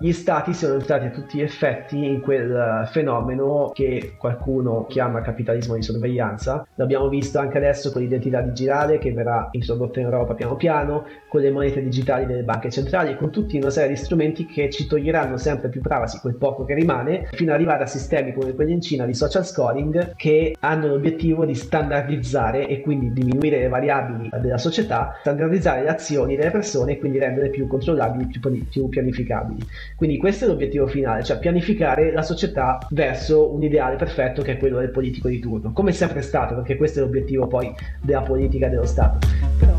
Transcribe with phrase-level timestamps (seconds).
[0.00, 5.74] gli stati siano entrati a tutti gli effetti in quel fenomeno che qualcuno chiama capitalismo
[5.74, 6.64] di sorveglianza.
[6.76, 11.40] L'abbiamo visto anche adesso con l'identità digitale che verrà introdotta in Europa piano piano, con
[11.40, 14.86] le monete digitali delle banche centrali e con tutta una serie di strumenti che ci
[14.86, 18.74] toglieranno sempre più privacy, quel poco che rimane, fino ad arrivare a sistemi come quelli
[18.74, 24.30] in Cina di social scoring che hanno l'obiettivo di standardizzare e quindi diminuire le variabili
[24.40, 29.66] della società, standardizzare le azioni delle persone e quindi rendere più controllabili, più, più pianificabili.
[29.98, 34.56] Quindi questo è l'obiettivo finale, cioè pianificare la società verso un ideale perfetto che è
[34.56, 38.22] quello del politico di turno, come è sempre stato, perché questo è l'obiettivo poi della
[38.22, 39.26] politica dello Stato.
[39.58, 39.76] Però...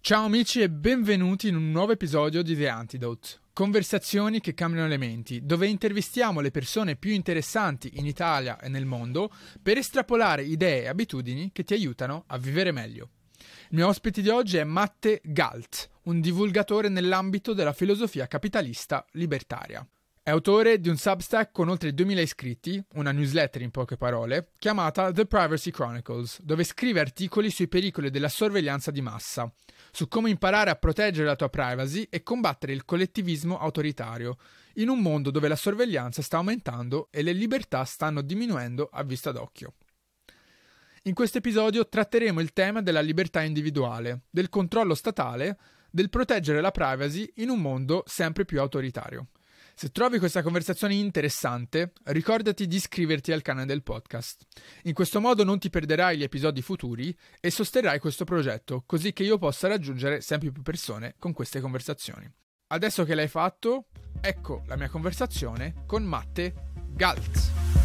[0.00, 3.28] Ciao amici e benvenuti in un nuovo episodio di The Antidote.
[3.52, 8.86] Conversazioni che cambiano le menti, dove intervistiamo le persone più interessanti in Italia e nel
[8.86, 9.30] mondo
[9.60, 13.10] per estrapolare idee e abitudini che ti aiutano a vivere meglio.
[13.70, 19.84] Il mio ospite di oggi è Matte Galt, un divulgatore nell'ambito della filosofia capitalista libertaria.
[20.22, 25.10] È autore di un Substack con oltre 2000 iscritti, una newsletter in poche parole, chiamata
[25.10, 29.52] The Privacy Chronicles, dove scrive articoli sui pericoli della sorveglianza di massa,
[29.90, 34.36] su come imparare a proteggere la tua privacy e combattere il collettivismo autoritario,
[34.74, 39.32] in un mondo dove la sorveglianza sta aumentando e le libertà stanno diminuendo a vista
[39.32, 39.74] d'occhio.
[41.06, 45.56] In questo episodio tratteremo il tema della libertà individuale, del controllo statale,
[45.88, 49.28] del proteggere la privacy in un mondo sempre più autoritario.
[49.76, 54.46] Se trovi questa conversazione interessante, ricordati di iscriverti al canale del podcast.
[54.82, 59.22] In questo modo non ti perderai gli episodi futuri e sosterrai questo progetto, così che
[59.22, 62.28] io possa raggiungere sempre più persone con queste conversazioni.
[62.68, 63.86] Adesso che l'hai fatto,
[64.20, 67.75] ecco la mia conversazione con Matte Galtz.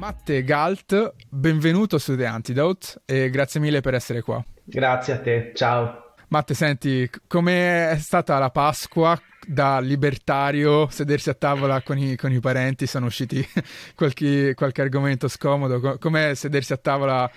[0.00, 4.42] Matte Galt, benvenuto su The Antidote e grazie mille per essere qua.
[4.64, 6.14] Grazie a te, ciao.
[6.28, 12.40] Matte, senti, com'è stata la Pasqua da libertario, sedersi a tavola con i, con i
[12.40, 13.46] parenti, sono usciti
[13.94, 17.30] qualche, qualche, argomento scomodo, com'è sedersi a tavola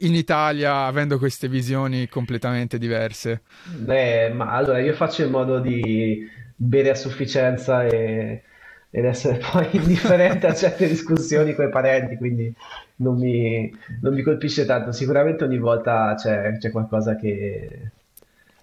[0.00, 3.44] in Italia avendo queste visioni completamente diverse?
[3.64, 8.42] Beh, ma allora io faccio in modo di bere a sufficienza e
[8.90, 12.52] ed essere poi indifferente a certe discussioni con i parenti, quindi
[12.96, 14.92] non mi, non mi colpisce tanto.
[14.92, 17.92] Sicuramente ogni volta c'è, c'è qualcosa che,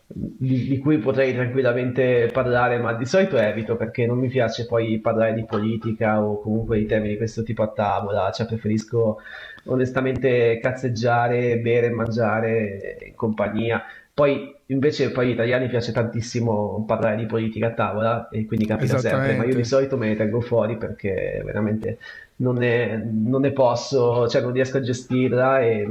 [0.07, 4.99] di, di, cui potrei tranquillamente parlare, ma di solito evito perché non mi piace poi
[4.99, 9.19] parlare di politica o comunque di temi di questo tipo a tavola, cioè preferisco
[9.65, 13.83] onestamente cazzeggiare, bere, mangiare in compagnia.
[14.17, 18.97] Poi invece poi agli italiani piace tantissimo parlare di politica a tavola e quindi capita
[18.97, 21.99] sempre, ma io di solito me ne tengo fuori perché veramente
[22.37, 25.87] non ne, non ne posso, cioè non riesco a gestirla e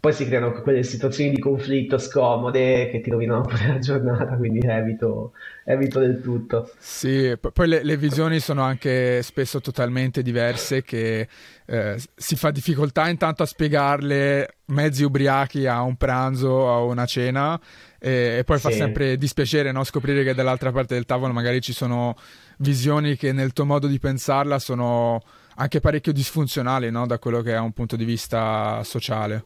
[0.00, 4.66] poi si creano quelle situazioni di conflitto scomode che ti rovinano pure la giornata, quindi
[4.66, 5.32] evito,
[5.64, 6.70] evito del tutto.
[6.78, 11.28] Sì, poi le, le, visioni sono anche spesso totalmente diverse che
[11.66, 17.60] eh, si fa difficoltà intanto a spiegarle mezzi ubriachi a un pranzo, a una cena
[17.98, 18.62] e, e poi sì.
[18.62, 19.84] fa sempre dispiacere no?
[19.84, 22.16] scoprire che dall'altra parte del tavolo magari ci sono
[22.56, 25.22] visioni che nel tuo modo di pensarla sono
[25.56, 27.06] anche parecchio disfunzionali no?
[27.06, 29.44] da quello che è un punto di vista sociale.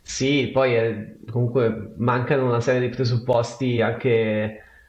[0.00, 4.08] Sì, poi eh, comunque mancano una serie di presupposti anche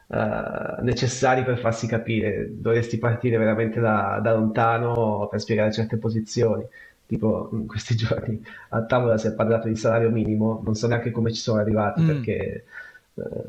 [0.07, 2.47] eh, necessari per farsi capire.
[2.51, 6.65] Dovresti partire veramente da, da lontano per spiegare certe posizioni.
[7.05, 11.11] Tipo, in questi giorni a tavola si è parlato di salario minimo, non so neanche
[11.11, 12.05] come ci sono arrivati Mm.
[12.05, 12.65] perché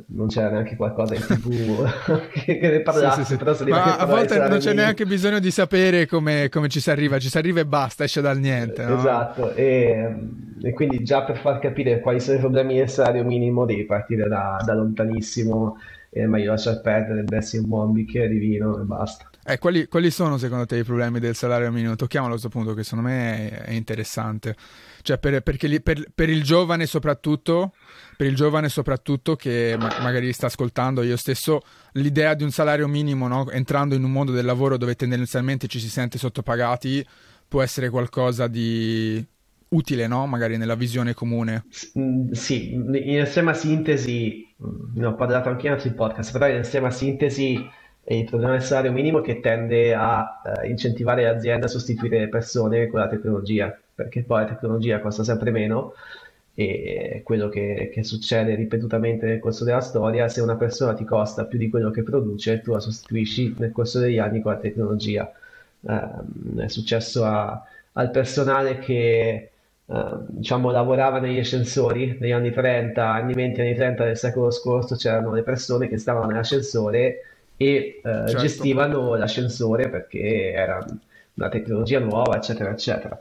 [0.09, 1.89] non c'era neanche qualcosa in tv
[2.33, 3.37] che, che ne parlasse, sì, sì, sì.
[3.39, 7.19] però Ma a volte non c'è neanche bisogno di sapere come, come, ci si arriva,
[7.19, 8.85] ci si arriva e basta, esce dal niente.
[8.85, 8.99] No?
[8.99, 10.15] Esatto, e,
[10.63, 14.29] e, quindi già per far capire quali sono i problemi del salario minimo devi partire
[14.29, 15.79] da, da lontanissimo
[16.11, 19.31] e meglio lasciar perdere, bersi un buon bicchiere di vino e basta.
[19.47, 21.97] Eh, quali, quali, sono secondo te i problemi del salario minimo?
[21.97, 24.57] Tocchiamolo a questo punto che secondo me è, interessante.
[25.03, 27.75] Cioè, per, perché per, per, il giovane soprattutto,
[28.17, 31.61] per il giovane soprattutto che ma- magari sta ascoltando, io stesso,
[31.93, 33.51] l'idea di un salario minimo, no?
[33.51, 37.07] entrando in un mondo del lavoro dove tendenzialmente ci si sente sottopagati,
[37.47, 39.23] può essere qualcosa di
[39.69, 40.27] utile, no?
[40.27, 41.65] Magari nella visione comune.
[41.99, 46.57] Mm, sì, in estrema sintesi, mm, ne ho parlato anche in altri podcast, però in
[46.57, 51.69] estrema sintesi il problema del salario minimo che tende a uh, incentivare le aziende a
[51.69, 55.95] sostituire le persone con la tecnologia perché poi la tecnologia costa sempre meno
[56.55, 61.47] e quello che, che, succede ripetutamente nel corso della storia, se una persona ti costa
[61.47, 65.33] più di quello che produce, tu la sostituisci nel corso degli anni con la tecnologia.
[65.81, 67.63] Um, è successo a,
[67.93, 69.49] al personale che
[69.87, 74.97] Uh, diciamo, lavorava negli ascensori negli anni 30, anni 20, anni 30 del secolo scorso
[74.97, 77.19] c'erano le persone che stavano nell'ascensore
[77.57, 78.37] e uh, certo.
[78.37, 80.85] gestivano l'ascensore perché era
[81.35, 83.19] una tecnologia nuova, eccetera, eccetera.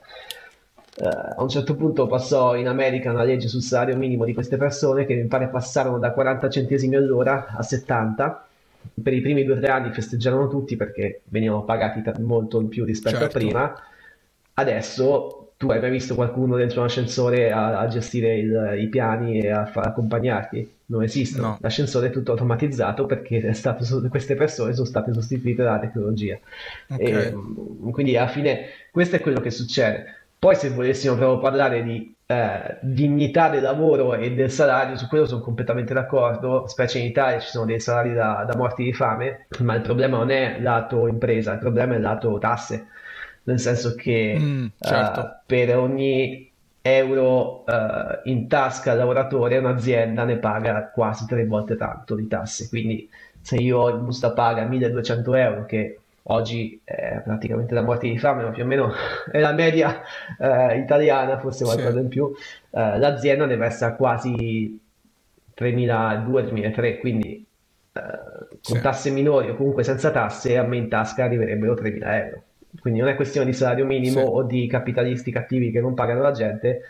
[0.96, 4.58] Uh, a un certo punto passò in America una legge sul salario minimo di queste
[4.58, 8.48] persone che mi pare passarono da 40 centesimi all'ora a 70.
[9.02, 12.68] Per i primi due o tre anni festeggiarono tutti perché venivano pagati t- molto in
[12.68, 13.38] più rispetto certo.
[13.38, 13.74] a prima.
[14.56, 19.40] Adesso tu hai mai visto qualcuno dentro un ascensore a, a gestire il, i piani
[19.40, 20.72] e a far accompagnarti?
[20.94, 21.42] Non esiste.
[21.42, 21.58] No.
[21.60, 26.38] L'ascensore è tutto automatizzato perché stato, queste persone sono state sostituite dalla tecnologia.
[26.88, 27.12] Okay.
[27.12, 27.34] E,
[27.92, 30.06] quindi alla fine questo è quello che succede.
[30.38, 35.26] Poi se volessimo proprio parlare di eh, dignità del lavoro e del salario, su quello
[35.26, 39.48] sono completamente d'accordo, specie in Italia ci sono dei salari da, da morti di fame,
[39.60, 42.88] ma il problema non è lato impresa, il problema è lato tasse
[43.44, 45.20] nel senso che mm, certo.
[45.20, 46.53] uh, per ogni
[46.86, 52.68] euro uh, in tasca al lavoratore un'azienda ne paga quasi tre volte tanto di tasse,
[52.68, 53.10] quindi
[53.40, 58.18] se io ho in busta paga 1200 euro che oggi è praticamente la morte di
[58.18, 58.92] fame, ma più o meno
[59.32, 60.02] è la media
[60.38, 62.00] uh, italiana, forse qualcosa sì.
[62.00, 62.32] in più,
[62.72, 64.78] l'azienda ne versa quasi
[65.58, 67.46] 3.200-3.300, quindi
[67.94, 68.82] con sì.
[68.82, 72.44] tasse minori o comunque senza tasse a me in tasca arriverebbero 3.000 euro.
[72.80, 74.28] Quindi non è questione di salario minimo sì.
[74.28, 76.82] o di capitalisti cattivi che non pagano la gente,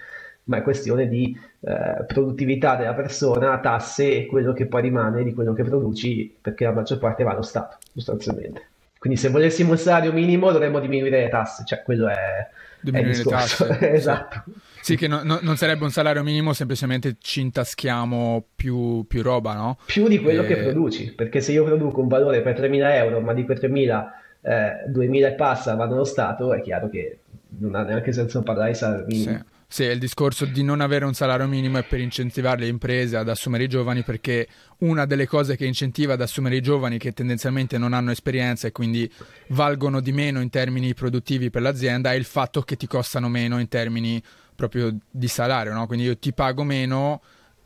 [0.46, 5.34] ma è questione di eh, produttività della persona, tasse e quello che poi rimane di
[5.34, 8.68] quello che produci, perché la maggior parte va allo Stato, sostanzialmente.
[8.98, 12.48] Quindi se volessimo il salario minimo dovremmo diminuire le tasse, cioè quello è,
[12.80, 13.78] diminuire le tasse.
[13.92, 14.44] esatto.
[14.82, 19.54] Sì, che no, no, non sarebbe un salario minimo, semplicemente ci intaschiamo più, più roba,
[19.54, 19.78] no?
[19.86, 20.46] Più di quello e...
[20.46, 24.06] che produci, perché se io produco un valore per 3.000 euro, ma di quei 3.000
[24.44, 27.20] eh, 2000 e passa vanno allo Stato, è chiaro che
[27.60, 29.38] non ha neanche senso parlare di salario minimo.
[29.38, 29.52] Sì.
[29.74, 33.28] Sì, il discorso di non avere un salario minimo è per incentivare le imprese ad
[33.28, 34.48] assumere i giovani perché
[34.82, 38.72] una delle cose che incentiva ad assumere i giovani che tendenzialmente non hanno esperienza e
[38.72, 39.12] quindi
[39.48, 43.58] valgono di meno in termini produttivi per l'azienda è il fatto che ti costano meno
[43.60, 44.22] in termini
[44.54, 45.88] proprio di salario, no?
[45.88, 47.22] Quindi io ti pago meno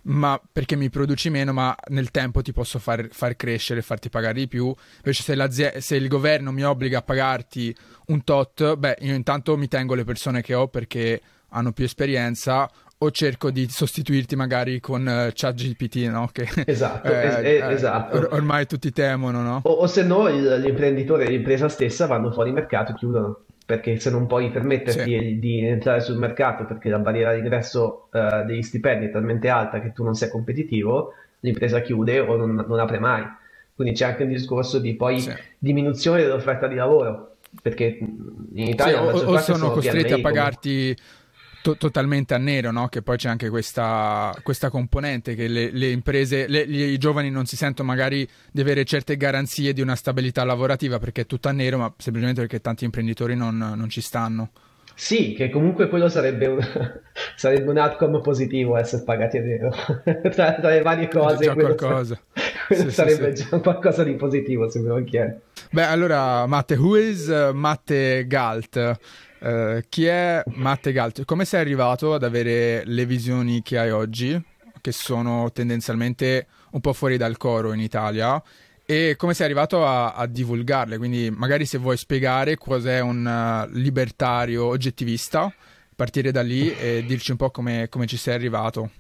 [0.07, 4.36] ma perché mi produci meno, ma nel tempo ti posso far, far crescere, farti pagare
[4.36, 4.74] di più.
[4.98, 7.75] Invece se, se, il governo mi obbliga a pagarti
[8.07, 12.69] un tot, beh, io intanto mi tengo le persone che ho perché hanno più esperienza
[13.00, 16.30] o cerco di sostituirti magari con uh, ChatGPT, no?
[16.31, 18.18] Che, esatto, eh, es- esatto.
[18.18, 19.62] Or- ormai tutti temono, no?
[19.63, 23.99] O, o se no il, l'imprenditore e l'impresa stessa vanno fuori mercato e chiudono perché
[23.99, 25.39] se non puoi permetterti sì.
[25.39, 29.91] di entrare sul mercato perché la barriera d'ingresso uh, degli stipendi è talmente alta che
[29.91, 31.11] tu non sei competitivo,
[31.41, 33.25] l'impresa chiude o non, non apre mai.
[33.75, 35.33] Quindi c'è anche un discorso di poi sì.
[35.57, 40.95] diminuzione dell'offerta di lavoro, perché in Italia sì, o, o sono, sono costretti a pagarti
[41.67, 42.87] to- totalmente a nero, no?
[42.87, 47.45] che poi c'è anche questa, questa componente che le, le imprese, le, i giovani non
[47.45, 51.51] si sentono magari di avere certe garanzie di una stabilità lavorativa perché è tutto a
[51.51, 54.51] nero, ma semplicemente perché tanti imprenditori non, non ci stanno.
[54.99, 56.59] Sì, che comunque quello sarebbe un,
[57.35, 59.69] sarebbe un outcome positivo essere pagati a nero.
[60.31, 61.43] tra, tra, le varie cose.
[61.43, 62.19] Già qualcosa.
[62.67, 65.35] Quello sì, sarebbe sì, già qualcosa di positivo, se me lo chiedi.
[65.71, 68.97] Beh, allora, Matte, who is uh, Matte Galt?
[69.39, 71.23] Uh, chi è Matte Galt?
[71.25, 74.41] Come sei arrivato ad avere le visioni che hai oggi,
[74.81, 78.41] che sono tendenzialmente un po' fuori dal coro in Italia?
[78.85, 80.97] E come sei arrivato a, a divulgarle?
[80.97, 85.53] Quindi magari se vuoi spiegare cos'è un uh, libertario oggettivista,
[85.95, 88.91] partire da lì e dirci un po' come, come ci sei arrivato.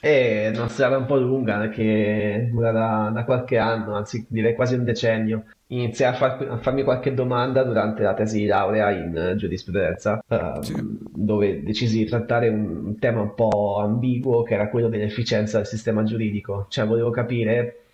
[0.00, 4.74] È una strada un po' lunga che dura da, da, qualche anno, anzi direi quasi
[4.74, 5.44] un decennio.
[5.68, 10.62] Iniziai a, far, a, farmi qualche domanda durante la tesi di laurea in giurisprudenza, uh,
[10.62, 10.74] sì.
[11.12, 15.66] dove decisi di trattare un, un tema un po' ambiguo che era quello dell'efficienza del
[15.66, 16.66] sistema giuridico.
[16.68, 17.85] Cioè volevo capire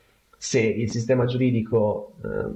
[0.42, 2.50] se il sistema giuridico, eh,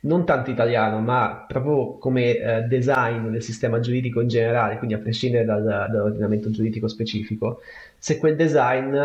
[0.00, 4.98] non tanto italiano, ma proprio come eh, design del sistema giuridico in generale, quindi a
[4.98, 7.60] prescindere dal, dall'ordinamento giuridico specifico,
[7.96, 8.96] se quel design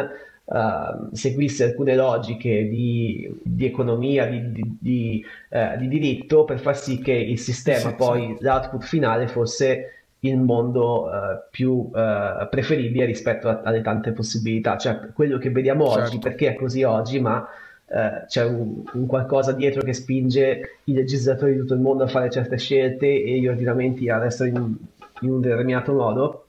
[0.47, 6.99] Uh, seguisse alcune logiche di, di economia, di, di, di uh, diritto per far sì
[6.99, 8.43] che il sistema, sì, poi sì.
[8.43, 11.09] l'output finale fosse il mondo uh,
[11.49, 16.01] più preferibile rispetto a, alle tante possibilità, cioè quello che vediamo certo.
[16.03, 17.43] oggi, perché è così oggi, ma
[17.87, 22.07] Uh, c'è un, un, qualcosa dietro che spinge i legislatori di tutto il mondo a
[22.07, 24.75] fare certe scelte e gli ordinamenti ad essere in,
[25.21, 26.47] in un determinato modo.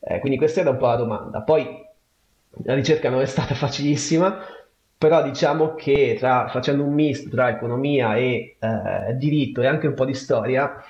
[0.00, 1.40] Uh, quindi questa era un po' la domanda.
[1.40, 1.66] Poi
[2.64, 4.38] la ricerca non è stata facilissima,
[4.98, 9.94] però diciamo che tra, facendo un misto tra economia e uh, diritto e anche un
[9.94, 10.82] po' di storia,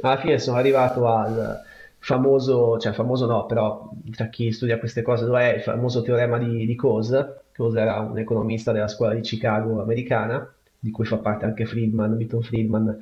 [0.00, 1.62] alla fine sono arrivato al
[1.98, 6.66] famoso, cioè famoso no, però tra chi studia queste cose lo il famoso teorema di,
[6.66, 7.40] di Coase.
[7.74, 12.42] Era un economista della scuola di Chicago americana, di cui fa parte anche Friedman, Milton
[12.42, 12.98] Friedman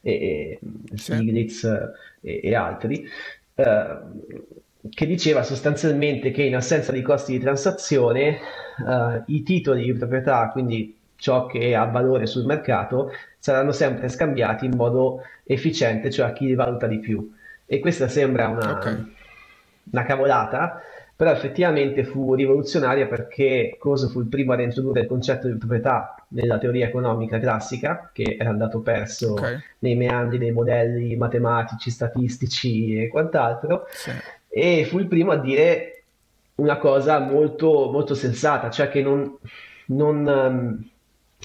[0.00, 0.60] e, e
[0.94, 1.64] Stiglitz
[2.20, 3.06] e, e altri,
[3.54, 3.96] eh,
[4.88, 10.48] che diceva sostanzialmente che in assenza di costi di transazione eh, i titoli di proprietà,
[10.50, 16.32] quindi ciò che ha valore sul mercato, saranno sempre scambiati in modo efficiente, cioè a
[16.32, 17.34] chi li valuta di più.
[17.66, 19.16] E questa sembra una, okay.
[19.90, 20.80] Una cavolata,
[21.14, 26.14] però effettivamente fu rivoluzionaria perché Coase fu il primo ad introdurre il concetto di proprietà
[26.28, 29.58] nella teoria economica classica, che era andato perso okay.
[29.80, 34.12] nei meandri dei modelli matematici, statistici e quant'altro, sì.
[34.48, 36.04] e fu il primo a dire
[36.56, 39.36] una cosa molto, molto sensata, cioè che non,
[39.86, 40.88] non um,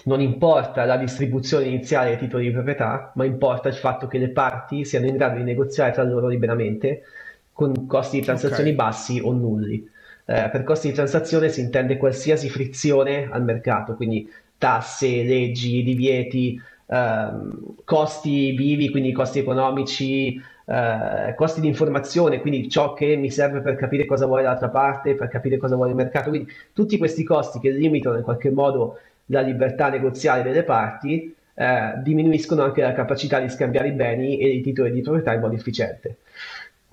[0.06, 4.30] non importa la distribuzione iniziale dei titoli di proprietà, ma importa il fatto che le
[4.30, 7.04] parti siano in grado di negoziare tra loro liberamente
[7.54, 8.76] con costi di transazione okay.
[8.76, 9.90] bassi o nulli.
[10.26, 16.60] Eh, per costi di transazione si intende qualsiasi frizione al mercato, quindi tasse, leggi, divieti,
[16.88, 23.60] ehm, costi vivi, quindi costi economici, eh, costi di informazione, quindi ciò che mi serve
[23.60, 27.24] per capire cosa vuole l'altra parte, per capire cosa vuole il mercato, quindi tutti questi
[27.24, 32.94] costi che limitano in qualche modo la libertà negoziale delle parti, eh, diminuiscono anche la
[32.94, 36.18] capacità di scambiare i beni e i titoli di proprietà in modo efficiente.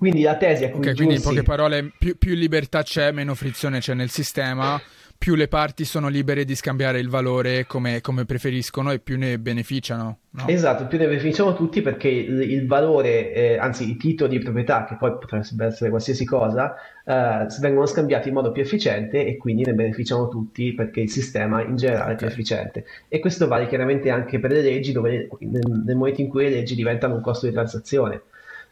[0.01, 3.77] Quindi la tesi è okay, quindi in poche parole, più, più libertà c'è, meno frizione
[3.77, 4.81] c'è nel sistema
[5.21, 9.37] più le parti sono libere di scambiare il valore come, come preferiscono e più ne
[9.37, 10.17] beneficiano.
[10.31, 10.47] No?
[10.47, 14.83] Esatto, più ne beneficiano tutti perché il, il valore, eh, anzi i titoli di proprietà,
[14.85, 16.73] che poi potrebbe essere qualsiasi cosa,
[17.05, 21.61] eh, vengono scambiati in modo più efficiente e quindi ne beneficiano tutti perché il sistema
[21.61, 22.15] in generale okay.
[22.15, 22.85] è più efficiente.
[23.07, 26.49] E questo vale chiaramente anche per le leggi, dove nel, nel momento in cui le
[26.49, 28.23] leggi diventano un costo di transazione.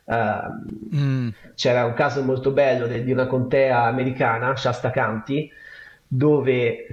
[0.09, 1.29] Uh, mm.
[1.53, 5.51] C'era un caso molto bello de, di una contea americana, Shasta County,
[6.07, 6.85] dove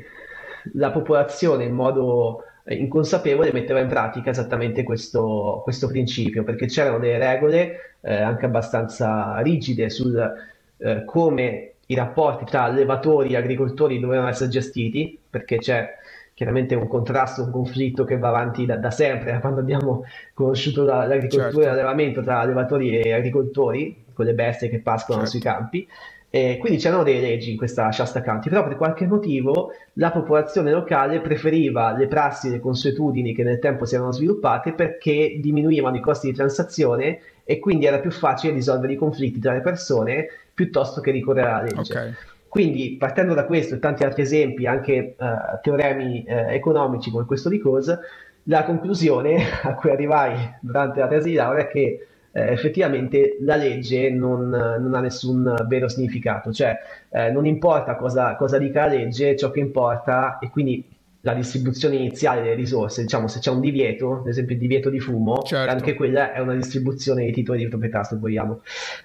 [0.74, 7.16] la popolazione in modo inconsapevole metteva in pratica esattamente questo, questo principio, perché c'erano delle
[7.16, 10.34] regole eh, anche abbastanza rigide sul
[10.76, 15.88] eh, come i rapporti tra allevatori e agricoltori dovevano essere gestiti, perché c'è
[16.36, 20.84] chiaramente un contrasto, un conflitto che va avanti da, da sempre, da quando abbiamo conosciuto
[20.84, 21.62] la, l'agricoltura certo.
[21.62, 25.38] e l'allevamento tra allevatori e agricoltori, con le bestie che pascolano certo.
[25.38, 25.88] sui campi,
[26.28, 30.70] eh, quindi c'erano delle leggi in questa Shasta County, però per qualche motivo la popolazione
[30.72, 35.96] locale preferiva le prassi e le consuetudini che nel tempo si erano sviluppate perché diminuivano
[35.96, 40.26] i costi di transazione e quindi era più facile risolvere i conflitti tra le persone
[40.52, 41.92] piuttosto che ricorrere alla legge.
[41.92, 42.14] Okay.
[42.56, 47.50] Quindi partendo da questo e tanti altri esempi, anche uh, teoremi uh, economici come questo
[47.50, 47.98] di Coase,
[48.44, 53.56] la conclusione a cui arrivai durante la tesi di laurea è che eh, effettivamente la
[53.56, 56.78] legge non, non, ha nessun vero significato, cioè
[57.10, 60.82] eh, non importa cosa, cosa dica la legge, ciò che importa e quindi
[61.26, 65.00] la distribuzione iniziale delle risorse, diciamo se c'è un divieto, ad esempio il divieto di
[65.00, 65.72] fumo, certo.
[65.72, 68.60] anche quella è una distribuzione di titoli di proprietà se vogliamo.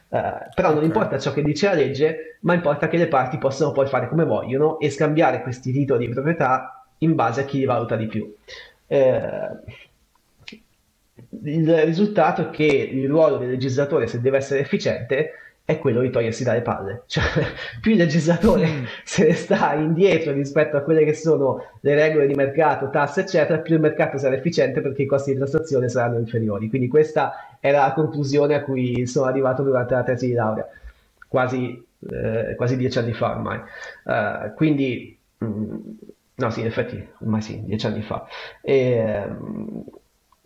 [0.10, 0.20] Uh,
[0.54, 0.86] però non okay.
[0.86, 4.24] importa ciò che dice la legge, ma importa che le parti possano poi fare come
[4.24, 8.32] vogliono e scambiare questi titoli di proprietà in base a chi li valuta di più.
[8.86, 9.60] Uh,
[11.44, 15.32] il risultato è che il ruolo del legislatore, se deve essere efficiente,
[15.72, 17.04] è quello di togliersi dalle palle.
[17.12, 17.24] Cioè,
[17.82, 18.84] più il legislatore mm.
[19.04, 23.60] se ne sta indietro rispetto a quelle che sono le regole di mercato, tasse, eccetera,
[23.60, 26.70] più il mercato sarà efficiente perché i costi di transazione saranno inferiori.
[26.70, 30.68] Quindi questa era la conclusione a cui sono arrivato durante la tesi di laurea,
[31.28, 33.60] quasi, eh, quasi dieci anni fa ormai.
[34.04, 35.80] Uh, quindi, mh, mm,
[36.36, 38.26] no, sì, in effetti, ormai sì, dieci anni fa.
[38.62, 39.84] E, um,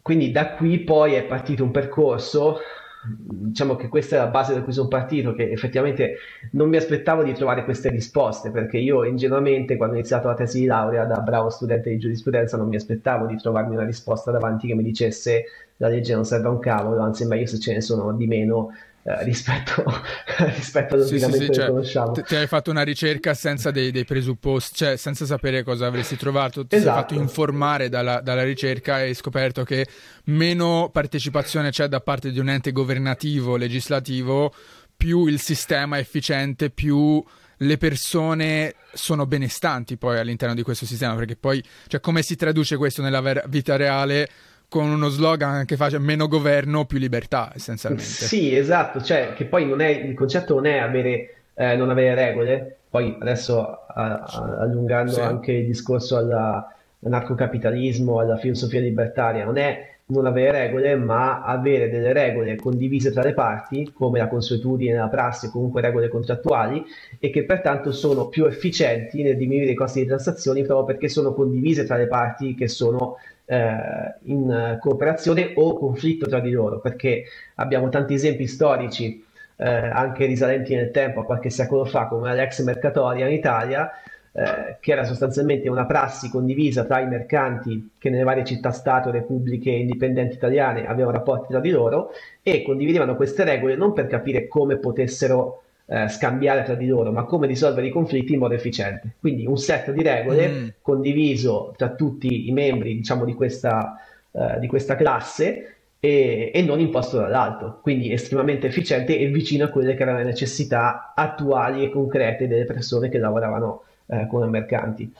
[0.01, 2.59] quindi da qui poi è partito un percorso,
[3.07, 6.17] diciamo che questa è la base da cui sono partito, che effettivamente
[6.51, 10.59] non mi aspettavo di trovare queste risposte, perché io ingenuamente quando ho iniziato la tesi
[10.61, 14.67] di laurea da bravo studente di giurisprudenza non mi aspettavo di trovarmi una risposta davanti
[14.67, 15.45] che mi dicesse
[15.77, 18.71] la legge non serve a un cavolo, anzi meglio se ce ne sono di meno
[19.07, 19.83] eh, rispetto,
[20.55, 22.11] rispetto all'ordinamento sì, sì, sì, che cioè, conosciamo.
[22.13, 26.15] Ti, ti hai fatto una ricerca senza dei, dei, presupposti, cioè senza sapere cosa avresti
[26.17, 26.91] trovato, ti esatto.
[26.91, 29.85] sei fatto informare dalla, dalla ricerca e hai scoperto che
[30.25, 34.51] meno partecipazione c'è da parte di un ente governativo, legislativo,
[34.97, 37.23] più il sistema è efficiente, più
[37.59, 42.75] le persone sono benestanti poi all'interno di questo sistema, perché poi, cioè, come si traduce
[42.75, 44.27] questo nella ver- vita reale?
[44.67, 48.05] Con uno slogan che faccia meno governo, più libertà, essenzialmente.
[48.05, 52.15] Sì, esatto, cioè che poi non è, il concetto non è avere, eh, non avere
[52.15, 55.21] regole, poi adesso a, a, allungando sì.
[55.21, 61.89] anche il discorso alla, all'anarcocapitalismo, alla filosofia libertaria, non è non avere regole, ma avere
[61.89, 66.83] delle regole condivise tra le parti, come la consuetudine, la prassi, comunque regole contrattuali,
[67.19, 71.33] e che pertanto sono più efficienti nel diminuire i costi di transazioni proprio perché sono
[71.33, 77.23] condivise tra le parti che sono eh, in cooperazione o conflitto tra di loro, perché
[77.55, 79.25] abbiamo tanti esempi storici,
[79.57, 83.89] eh, anche risalenti nel tempo, a qualche secolo fa, come l'ex Mercatoria in Italia,
[84.37, 89.69] eh, che era sostanzialmente una prassi condivisa tra i mercanti che nelle varie città-stato, repubbliche
[89.69, 92.09] indipendenti italiane avevano rapporti tra di loro
[92.43, 97.23] e condividevano queste regole non per capire come potessero eh, scambiare tra di loro, ma
[97.23, 99.13] come risolvere i conflitti in modo efficiente.
[99.21, 100.67] Quindi un set di regole mm.
[100.81, 103.95] condiviso tra tutti i membri diciamo, di, questa,
[104.31, 109.69] eh, di questa classe e, e, non imposto dall'alto, quindi estremamente efficiente e vicino a
[109.69, 115.11] quelle che erano le necessità attuali e concrete delle persone che lavoravano eh, come mercanti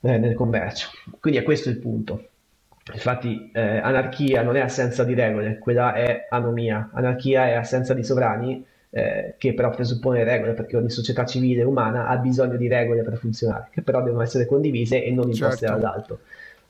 [0.00, 0.88] eh, nel commercio.
[1.20, 2.24] Quindi è questo il punto.
[2.92, 6.90] Infatti eh, anarchia non è assenza di regole, quella è anomia.
[6.92, 12.06] Anarchia è assenza di sovrani, eh, che però presuppone regole, perché ogni società civile umana
[12.06, 15.80] ha bisogno di regole per funzionare, che però devono essere condivise e non imposte certo.
[15.80, 16.20] dall'alto.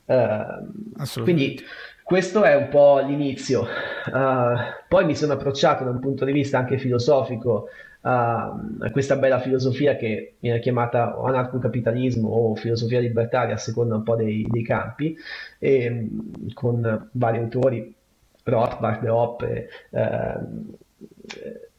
[0.05, 1.57] Uh, quindi
[2.03, 3.63] questo è un po' l'inizio.
[3.63, 7.69] Uh, poi mi sono approcciato da un punto di vista anche filosofico
[8.03, 14.03] a, a questa bella filosofia che viene chiamata anarcocapitalismo o filosofia libertaria a seconda un
[14.03, 15.17] po' dei, dei campi,
[15.59, 16.09] e,
[16.55, 17.95] con vari autori,
[18.43, 20.35] Rothbard, Hoppe, eh,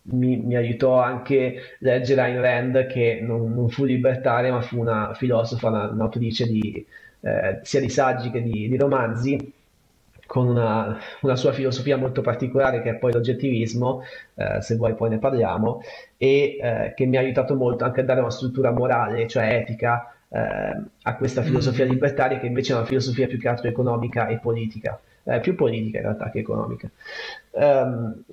[0.04, 5.14] mi, mi, aiutò anche leggere Ayn Rand che non, non, fu libertaria ma fu una
[5.14, 6.86] filosofa, una, un'autrice di,
[7.22, 9.54] eh, sia di saggi che di, di romanzi
[10.32, 14.02] con una, una, sua filosofia molto particolare che è poi l'oggettivismo,
[14.36, 15.82] eh, se vuoi poi ne parliamo,
[16.16, 20.16] e eh, che mi ha aiutato molto anche a dare una struttura morale, cioè etica,
[20.30, 20.40] eh,
[21.02, 21.90] a questa filosofia mm.
[21.90, 25.98] libertaria che invece è una filosofia più che altro economica e politica, eh, più politica
[25.98, 26.90] in realtà che economica.
[27.50, 28.24] Um,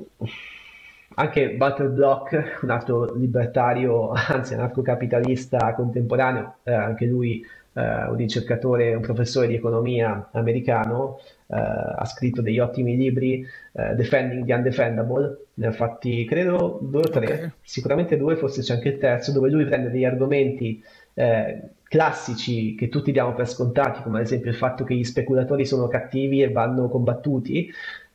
[1.16, 8.94] anche Walter Block, un altro libertario, anzi anarcocapitalista contemporaneo, eh, anche lui eh, un ricercatore,
[8.94, 11.18] un professore di economia americano,
[11.56, 17.08] ha scritto degli ottimi libri, eh, Defending the Undefendable, ne ha fatti credo due o
[17.08, 17.50] tre, okay.
[17.62, 20.82] sicuramente due, forse c'è anche il terzo, dove lui prende degli argomenti
[21.14, 25.64] eh, classici che tutti diamo per scontati, come ad esempio il fatto che gli speculatori
[25.64, 27.70] sono cattivi e vanno combattuti,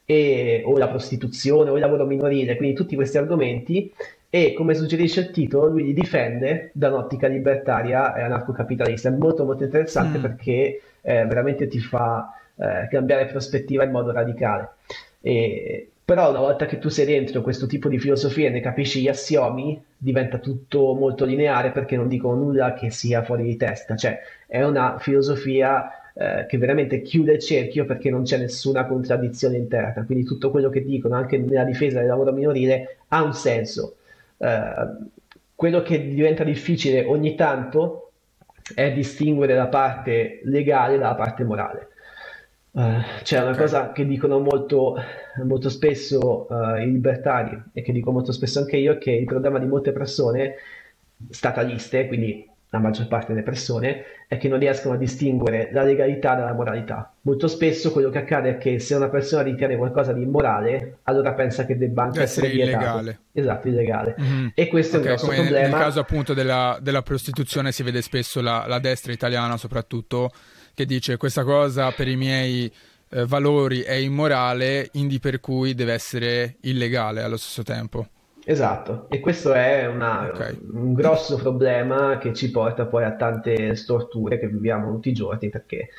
[0.05, 3.91] e, o la prostituzione o il lavoro minorile, quindi tutti questi argomenti
[4.29, 9.09] e come suggerisce il titolo lui li difende da un'ottica libertaria e anarcocapitalista.
[9.09, 10.21] È molto molto interessante mm.
[10.21, 14.69] perché eh, veramente ti fa eh, cambiare prospettiva in modo radicale.
[15.21, 19.01] E, però una volta che tu sei dentro questo tipo di filosofia e ne capisci
[19.01, 23.95] gli assiomi, diventa tutto molto lineare perché non dicono nulla che sia fuori di testa,
[23.95, 29.55] cioè è una filosofia eh, che veramente chiude il cerchio perché non c'è nessuna contraddizione
[29.55, 33.95] interna, quindi tutto quello che dicono anche nella difesa del lavoro minorile ha un senso
[34.37, 35.11] eh,
[35.55, 38.11] quello che diventa difficile ogni tanto
[38.75, 41.87] è distinguere la parte legale dalla parte morale.
[42.73, 43.61] Uh, c'è una okay.
[43.61, 44.95] cosa che dicono molto,
[45.43, 49.59] molto spesso uh, i libertari e che dico molto spesso anche io, che il problema
[49.59, 50.55] di molte persone
[51.29, 56.33] stataliste, quindi la maggior parte delle persone, è che non riescono a distinguere la legalità
[56.33, 57.13] dalla moralità.
[57.21, 61.33] Molto spesso quello che accade è che se una persona ritiene qualcosa di immorale, allora
[61.33, 63.19] pensa che debba anche essere, essere illegale.
[63.31, 64.15] Esatto, illegale.
[64.19, 64.47] Mm-hmm.
[64.55, 65.67] E questo okay, è un grosso problema.
[65.67, 70.31] Nel caso appunto della, della prostituzione si vede spesso la, la, destra italiana soprattutto
[70.73, 72.71] che dice questa cosa per i miei
[73.09, 78.07] eh, valori è immorale, indi per cui deve essere illegale allo stesso tempo.
[78.45, 80.59] Esatto, e questo è una, okay.
[80.73, 85.49] un grosso problema che ci porta poi a tante storture che viviamo tutti i giorni,
[85.49, 85.89] perché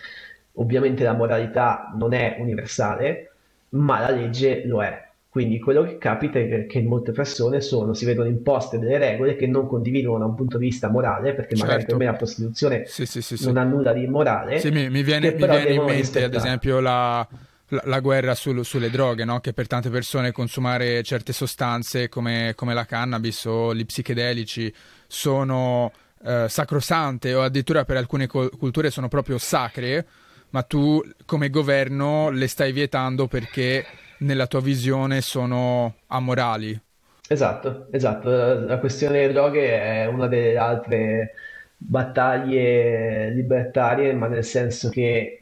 [0.55, 3.31] ovviamente la moralità non è universale,
[3.71, 5.09] ma la legge lo è.
[5.35, 9.49] Quindi quello che capita è che molte persone sono, si vedono imposte delle regole che
[9.49, 11.73] non condividono da un punto di vista morale, perché certo.
[11.73, 14.61] magari per me la prostituzione sì, sì, sì, non ha nulla di immorale.
[14.61, 16.27] Sì, mi, mi viene, mi viene in mente rispettare.
[16.27, 17.27] ad esempio la
[17.71, 19.41] la, la guerra sul, sulle droghe, no?
[19.41, 24.73] che per tante persone consumare certe sostanze come, come la cannabis o gli psichedelici
[25.09, 25.91] sono
[26.23, 30.07] eh, sacrosante o addirittura per alcune co- culture sono proprio sacre,
[30.51, 33.85] ma tu come governo le stai vietando perché
[34.19, 36.81] nella tua visione sono amorali.
[37.27, 38.31] Esatto, esatto.
[38.67, 41.35] La, questione delle droghe è una delle altre
[41.77, 45.39] battaglie libertarie, ma nel senso che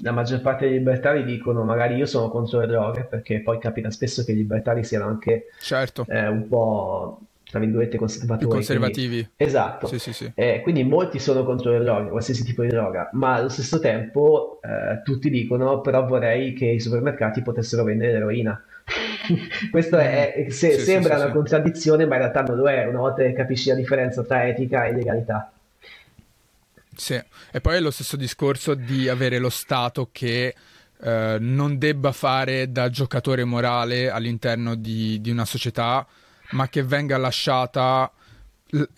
[0.00, 3.90] la maggior parte dei libertari dicono magari io sono contro le droghe, perché poi capita
[3.90, 6.06] spesso che i libertari siano anche certo.
[6.08, 7.20] eh, un po'
[7.54, 8.50] tra virgolette, conservatori.
[8.50, 9.08] conservativi.
[9.08, 9.86] Quindi, esatto.
[9.86, 10.32] Sì, sì, sì.
[10.34, 14.58] Eh, quindi molti sono contro le droghe, qualsiasi tipo di droga, ma allo stesso tempo
[14.60, 18.60] eh, tutti dicono però vorrei che i supermercati potessero vendere l'eroina.
[19.70, 23.22] Questo è, se, sì, sembra una contraddizione, ma in realtà non lo è, una volta
[23.22, 25.52] che capisci la differenza tra etica e legalità.
[26.96, 27.14] Sì,
[27.52, 30.54] e poi è lo stesso discorso di avere lo Stato che
[31.00, 36.04] eh, non debba fare da giocatore morale all'interno di, di una società,
[36.54, 38.10] ma che venga lasciata,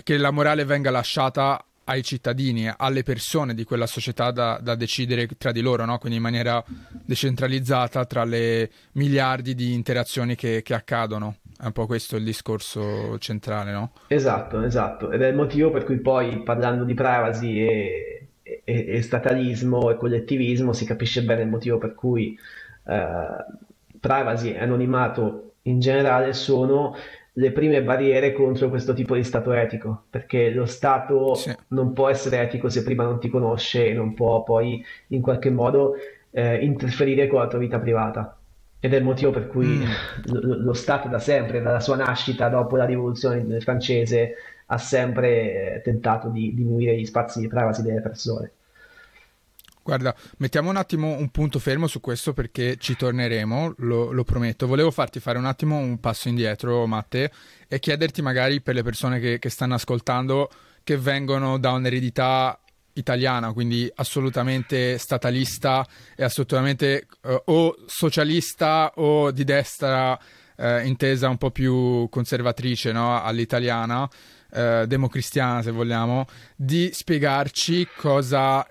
[0.02, 5.28] che la morale venga lasciata ai cittadini, alle persone di quella società da, da decidere
[5.38, 5.98] tra di loro, no?
[5.98, 11.36] quindi in maniera decentralizzata tra le miliardi di interazioni che, che accadono.
[11.58, 13.92] È un po' questo il discorso centrale, no?
[14.08, 15.10] Esatto, esatto.
[15.10, 19.96] Ed è il motivo per cui poi parlando di privacy e, e, e statalismo e
[19.96, 22.38] collettivismo si capisce bene il motivo per cui
[22.84, 23.44] eh,
[23.98, 26.94] privacy e anonimato in generale sono
[27.38, 31.54] le prime barriere contro questo tipo di stato etico, perché lo Stato sì.
[31.68, 35.50] non può essere etico se prima non ti conosce e non può poi in qualche
[35.50, 35.94] modo
[36.30, 38.38] eh, interferire con la tua vita privata.
[38.80, 39.84] Ed è il motivo per cui mm.
[40.24, 44.34] lo, lo, Stato da sempre, dalla sua nascita dopo la rivoluzione francese,
[44.66, 48.50] ha sempre eh, tentato di diminuire gli spazi di privacy delle persone.
[49.86, 54.66] Guarda, mettiamo un attimo un punto fermo su questo perché ci torneremo, lo, lo, prometto.
[54.66, 57.30] Volevo farti fare un attimo un passo indietro, Matte,
[57.68, 60.50] e chiederti magari per le persone che, che stanno ascoltando
[60.82, 62.58] che vengono da un'eredità
[62.94, 70.18] italiana, quindi assolutamente statalista e assolutamente uh, o socialista o di destra
[70.56, 73.22] uh, intesa un po' più conservatrice no?
[73.22, 78.66] all'italiana, uh, democristiana se vogliamo, di spiegarci cosa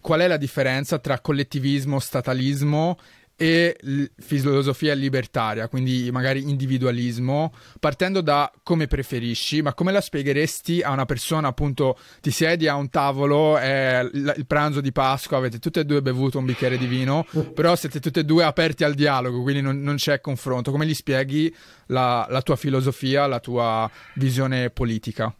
[0.00, 2.98] qual è la differenza tra collettivismo, statalismo
[3.42, 3.76] e
[4.18, 11.06] filosofia libertaria, quindi magari individualismo, partendo da come preferisci, ma come la spiegheresti a una
[11.06, 15.84] persona, appunto, ti siedi a un tavolo, è il pranzo di Pasqua, avete tutte e
[15.84, 19.60] due bevuto un bicchiere di vino, però siete tutte e due aperti al dialogo, quindi
[19.60, 20.70] non, non c'è confronto.
[20.70, 21.52] Come gli spieghi
[21.86, 25.34] la, la tua filosofia, la tua visione politica?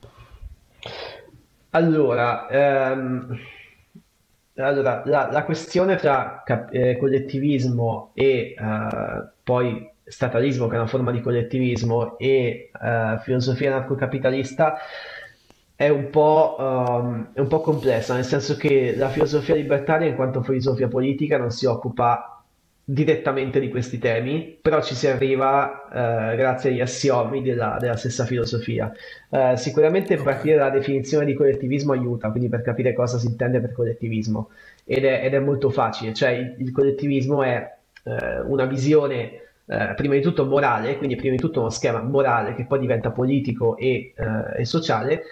[1.70, 3.51] Allora, ehm
[4.56, 11.10] allora, la, la questione tra eh, collettivismo e eh, poi statalismo, che è una forma
[11.10, 14.78] di collettivismo, e eh, filosofia anarcocapitalista
[15.74, 20.14] è un, po', um, è un po' complessa, nel senso che la filosofia libertaria, in
[20.14, 22.31] quanto filosofia politica, non si occupa
[22.84, 28.24] direttamente di questi temi, però ci si arriva eh, grazie agli assiomi della, della stessa
[28.24, 28.92] filosofia.
[29.30, 33.72] Eh, sicuramente partire dalla definizione di collettivismo aiuta, quindi per capire cosa si intende per
[33.72, 34.50] collettivismo,
[34.84, 39.94] ed è, ed è molto facile, cioè il, il collettivismo è eh, una visione eh,
[39.94, 43.76] prima di tutto morale, quindi prima di tutto uno schema morale che poi diventa politico
[43.76, 45.22] e, eh, e sociale,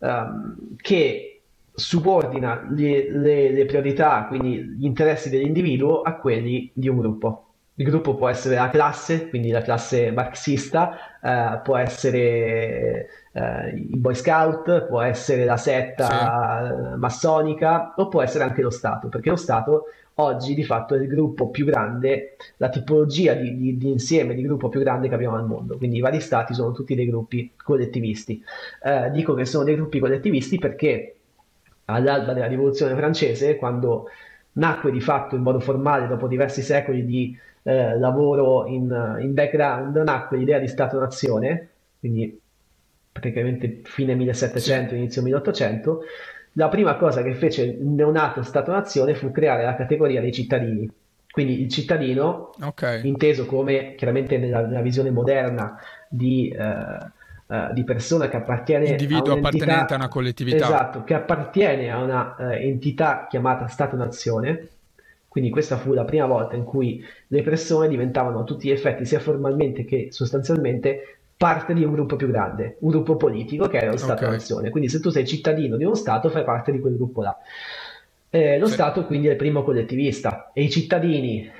[0.00, 1.35] ehm, che
[1.76, 7.42] subordina le, le, le, priorità, quindi gli interessi dell'individuo, a quelli di un gruppo.
[7.74, 13.96] Il gruppo può essere la classe, quindi la classe marxista, eh, può essere eh, i
[13.98, 16.98] Boy Scout, può essere la setta sì.
[16.98, 19.84] massonica o può essere anche lo Stato, perché lo Stato
[20.18, 24.40] oggi di fatto è il gruppo più grande, la tipologia di, di, di, insieme di
[24.40, 25.76] gruppo più grande che abbiamo al mondo.
[25.76, 28.42] Quindi i vari stati sono tutti dei gruppi collettivisti.
[28.82, 31.15] Eh, dico che sono dei gruppi collettivisti perché
[31.86, 34.08] all'alba della rivoluzione francese, quando
[34.52, 39.96] nacque di fatto in modo formale dopo diversi secoli di eh, lavoro in, in, background,
[39.96, 41.68] nacque l'idea di Stato-nazione,
[41.98, 42.40] quindi
[43.12, 46.00] praticamente fine 1700, inizio 1800.
[46.52, 50.90] La prima cosa che fece il neonato Stato-nazione fu creare la categoria dei cittadini.
[51.30, 53.06] Quindi il cittadino, okay.
[53.06, 57.10] inteso come chiaramente nella, nella visione moderna di eh,
[57.46, 61.98] uh, di persona che appartiene individuo a appartenente a una collettività esatto che appartiene a
[61.98, 64.68] una uh, entità chiamata Stato-nazione
[65.36, 69.04] quindi questa fu la prima volta in cui le persone diventavano a tutti gli effetti
[69.04, 73.90] sia formalmente che sostanzialmente parte di un gruppo più grande, un gruppo politico che era
[73.90, 74.60] lo Stato-nazione.
[74.60, 74.70] Okay.
[74.70, 77.36] Quindi se tu sei cittadino di uno Stato fai parte di quel gruppo là.
[78.30, 78.72] Eh, lo sì.
[78.72, 81.50] Stato quindi è il primo collettivista e i cittadini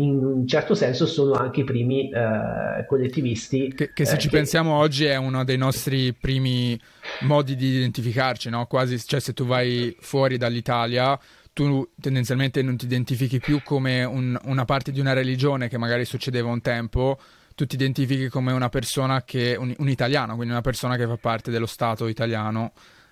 [0.00, 3.72] in un certo senso sono anche i primi eh, collettivisti.
[3.74, 4.36] Che, che se eh, ci che...
[4.36, 6.78] pensiamo oggi è uno dei nostri primi
[7.20, 8.66] modi di identificarci, no?
[8.66, 11.18] Quasi, cioè se tu vai fuori dall'Italia,
[11.52, 16.04] tu tendenzialmente non ti identifichi più come un, una parte di una religione che magari
[16.04, 17.18] succedeva un tempo,
[17.56, 21.16] tu ti identifichi come una persona che, un, un italiano, quindi una persona che fa
[21.16, 22.70] parte dello Stato italiano,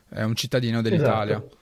[0.09, 1.39] è un cittadino dell'Italia.
[1.39, 1.57] Esatto,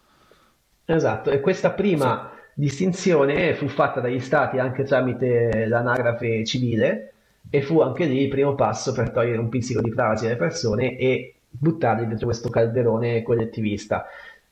[0.84, 1.30] esatto.
[1.30, 2.28] e questa prima...
[2.54, 7.14] Distinzione fu fatta dagli stati anche tramite l'anagrafe civile,
[7.50, 10.96] e fu anche lì il primo passo per togliere un pizzico di privacy alle persone
[10.96, 14.06] e buttarli dentro questo calderone collettivista.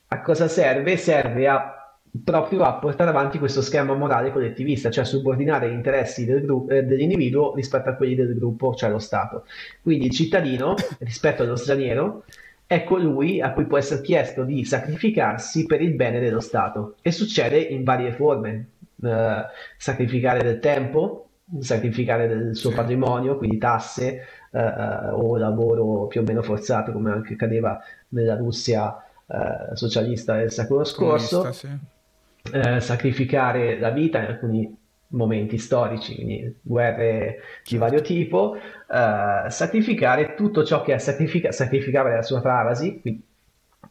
[0.07, 0.95] A cosa serve?
[0.97, 1.77] Serve a
[2.23, 6.83] proprio a portare avanti questo schema morale collettivista, cioè subordinare gli interessi del gru- eh,
[6.83, 9.45] dell'individuo rispetto a quelli del gruppo, cioè lo Stato.
[9.81, 12.23] Quindi il cittadino, rispetto allo straniero,
[12.65, 17.11] è colui a cui può essere chiesto di sacrificarsi per il bene dello Stato e
[17.11, 18.69] succede in varie forme.
[19.03, 19.45] Eh,
[19.77, 21.27] sacrificare del tempo,
[21.59, 27.11] sacrificare del suo patrimonio, quindi tasse eh, eh, o lavoro più o meno forzato come
[27.11, 28.95] anche accadeva nella Russia
[29.27, 31.51] eh, socialista del secolo scorso.
[31.51, 31.91] Sì
[32.51, 34.77] eh, sacrificare la vita in alcuni
[35.13, 42.13] momenti storici, quindi guerre di vario tipo, eh, sacrificare tutto ciò che è sacrifica- sacrificare
[42.13, 43.23] la sua privacy, quindi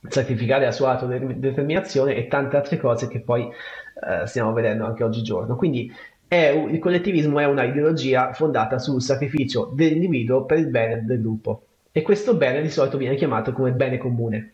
[0.09, 5.57] sacrificare la sua autodeterminazione e tante altre cose che poi eh, stiamo vedendo anche oggigiorno.
[5.57, 5.93] Quindi
[6.29, 11.67] un, il collettivismo è una ideologia fondata sul sacrificio dell'individuo per il bene del gruppo
[11.93, 14.53] e questo bene di solito viene chiamato come bene comune.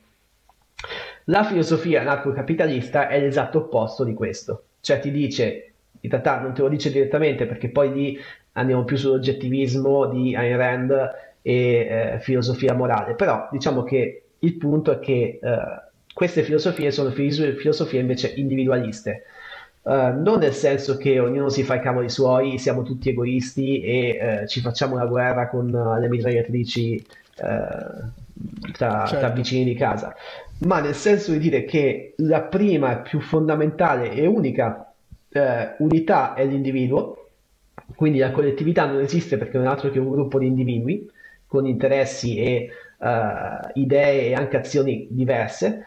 [1.24, 5.67] La filosofia anarcocapitalista è l'esatto opposto di questo, cioè ti dice,
[6.00, 8.18] in realtà non te lo dice direttamente perché poi lì
[8.52, 11.11] andiamo più sull'oggettivismo di Ayn Rand
[11.42, 15.58] e eh, filosofia morale, però diciamo che il punto è che eh,
[16.12, 19.24] queste filosofie sono filosofie invece individualiste,
[19.80, 24.42] Uh, non nel senso che ognuno si fa i cavoli suoi, siamo tutti egoisti e
[24.42, 29.18] uh, ci facciamo la guerra con le mitragliatrici tra, certo.
[29.18, 30.14] tra, vicini di casa,
[30.66, 34.88] ma nel senso di dire che la prima, più fondamentale e unica
[35.30, 37.28] eh, unità è l'individuo,
[37.94, 41.10] quindi la collettività non esiste perché non è altro che un gruppo di individui
[41.46, 45.84] con interessi e uh, idee e anche azioni diverse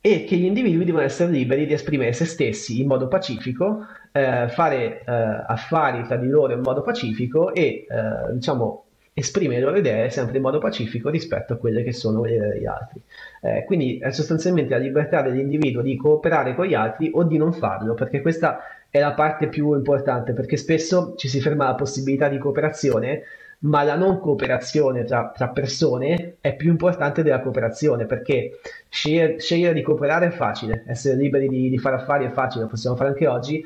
[0.00, 4.48] e che gli individui devono essere liberi di esprimere se stessi in modo pacifico, eh,
[4.48, 5.12] fare eh,
[5.46, 10.36] affari tra di loro in modo pacifico e eh, diciamo esprimere le loro idee sempre
[10.36, 13.00] in modo pacifico rispetto a quelle che sono le idee degli altri.
[13.42, 17.52] Eh, quindi è sostanzialmente la libertà dell'individuo di cooperare con gli altri o di non
[17.52, 22.28] farlo, perché questa è la parte più importante, perché spesso ci si ferma alla possibilità
[22.28, 23.22] di cooperazione,
[23.60, 29.74] ma la non cooperazione tra, tra persone è più importante della cooperazione, perché scegliere, scegliere,
[29.74, 33.10] di cooperare è facile, essere liberi di, di fare affari è facile, lo possiamo fare
[33.10, 33.64] anche oggi,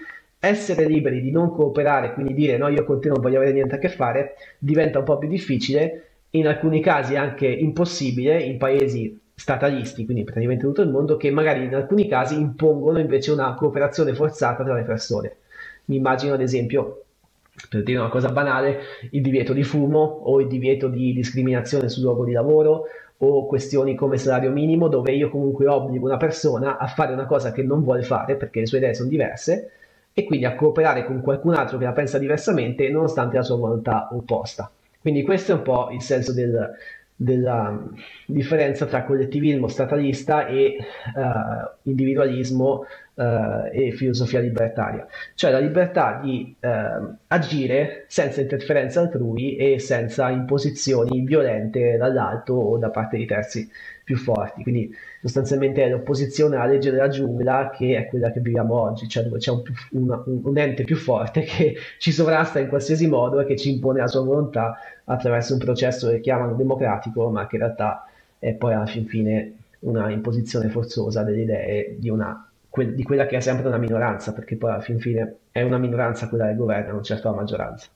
[0.49, 3.77] essere liberi di non cooperare, quindi dire no, io con te non voglio avere niente
[3.77, 9.19] a che fare, diventa un po' più difficile, in alcuni casi anche impossibile, in paesi
[9.35, 14.15] statalisti, quindi praticamente tutto il mondo, che magari in alcuni casi impongono invece una cooperazione
[14.15, 15.37] forzata tra le persone.
[15.87, 17.05] Mi immagino ad esempio,
[17.69, 18.81] per dire una cosa banale,
[19.11, 22.85] il divieto di fumo o il divieto di discriminazione sul luogo di lavoro
[23.19, 27.51] o questioni come salario minimo dove io comunque obbligo una persona a fare una cosa
[27.51, 29.71] che non vuole fare perché le sue idee sono diverse
[30.19, 34.09] e quindi a cooperare con qualcun altro che la pensa diversamente nonostante la sua volontà
[34.13, 34.71] opposta.
[34.99, 36.71] Quindi questo è un po' il senso del,
[37.15, 37.79] della
[38.25, 43.23] differenza tra collettivismo statalista e uh, individualismo uh,
[43.71, 51.21] e filosofia libertaria, cioè la libertà di uh, agire senza interferenze altrui e senza imposizioni
[51.27, 53.71] violente dall'alto o da parte di terzi
[54.07, 54.63] più forti.
[54.63, 59.25] Quindi sostanzialmente è l'opposizione alla legge della giungla che è quella che viviamo oggi, cioè
[59.25, 63.45] dove c'è un, una, un, ente più forte che ci sovrasta in qualsiasi modo e
[63.45, 67.63] che ci impone la sua volontà attraverso un processo che chiamano democratico, ma che in
[67.63, 73.03] realtà è poi alla fin fine una imposizione forzosa delle idee di, una, que, di
[73.03, 76.47] quella che è sempre una minoranza, perché poi alla fin fine è una minoranza quella
[76.47, 77.89] che governa, non certo la maggioranza.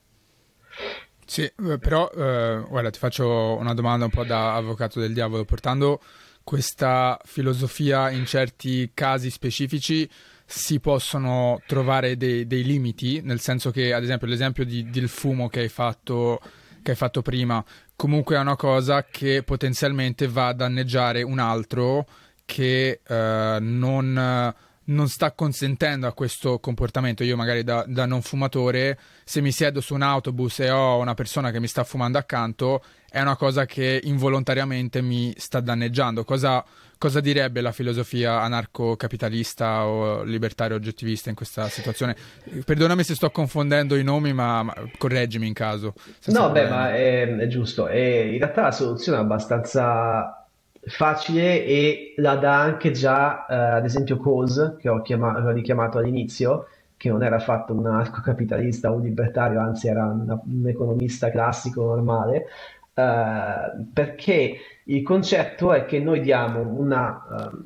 [1.31, 5.45] Sì, eh, però eh, guarda, ti faccio una domanda un po' da avvocato del diavolo,
[5.45, 6.01] portando
[6.43, 10.11] questa filosofia in certi casi specifici
[10.45, 15.49] si possono trovare dei, dei limiti, nel senso che, ad esempio, l'esempio di, del fumo
[15.49, 16.40] che hai, fatto,
[16.83, 17.64] che hai fatto prima,
[17.95, 22.07] comunque è una cosa che potenzialmente va a danneggiare un altro
[22.45, 24.53] che eh, non
[24.90, 27.24] non sta consentendo a questo comportamento.
[27.24, 31.14] Io magari da, da, non fumatore, se mi siedo su un autobus e ho una
[31.14, 36.24] persona che mi sta fumando accanto, è una cosa che involontariamente mi sta danneggiando.
[36.24, 36.64] Cosa,
[36.98, 42.16] cosa direbbe la filosofia anarcocapitalista o libertaria oggettivista in questa situazione?
[42.64, 45.94] Perdonami se sto confondendo i nomi, ma, ma correggimi in caso.
[46.26, 47.88] No, beh, ma è, è giusto.
[47.88, 50.39] E in realtà la soluzione è abbastanza
[50.83, 55.99] facile e la dà anche già, eh, ad esempio, Coase, che ho, chiamato, ho richiamato
[55.99, 56.66] all'inizio,
[56.97, 61.85] che non era affatto un anarcocapitalista o un libertario, anzi era una, un economista classico
[61.85, 62.47] normale,
[62.95, 67.64] eh, perché il concetto è che noi diamo una, uh,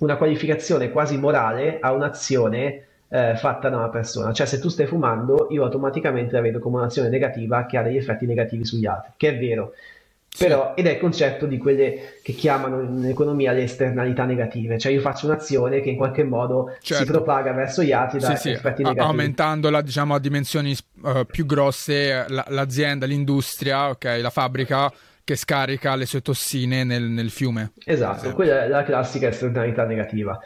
[0.00, 4.32] una qualificazione quasi morale a un'azione eh, fatta da una persona.
[4.32, 7.96] Cioè, se tu stai fumando, io automaticamente la vedo come un'azione negativa che ha degli
[7.96, 9.72] effetti negativi sugli altri, che è vero.
[10.38, 14.92] Però, ed è il concetto di quelle che chiamano in economia le esternalità negative, cioè
[14.92, 17.04] io faccio un'azione che in qualche modo certo.
[17.04, 18.82] si propaga verso gli altri da sì, effetti sì.
[18.82, 19.06] negativi.
[19.06, 24.92] Aumentandola diciamo, a dimensioni uh, più grosse, l- l'azienda, l'industria, okay, la fabbrica
[25.24, 27.72] che scarica le sue tossine nel, nel fiume.
[27.84, 30.38] Esatto, quella è la classica esternalità negativa.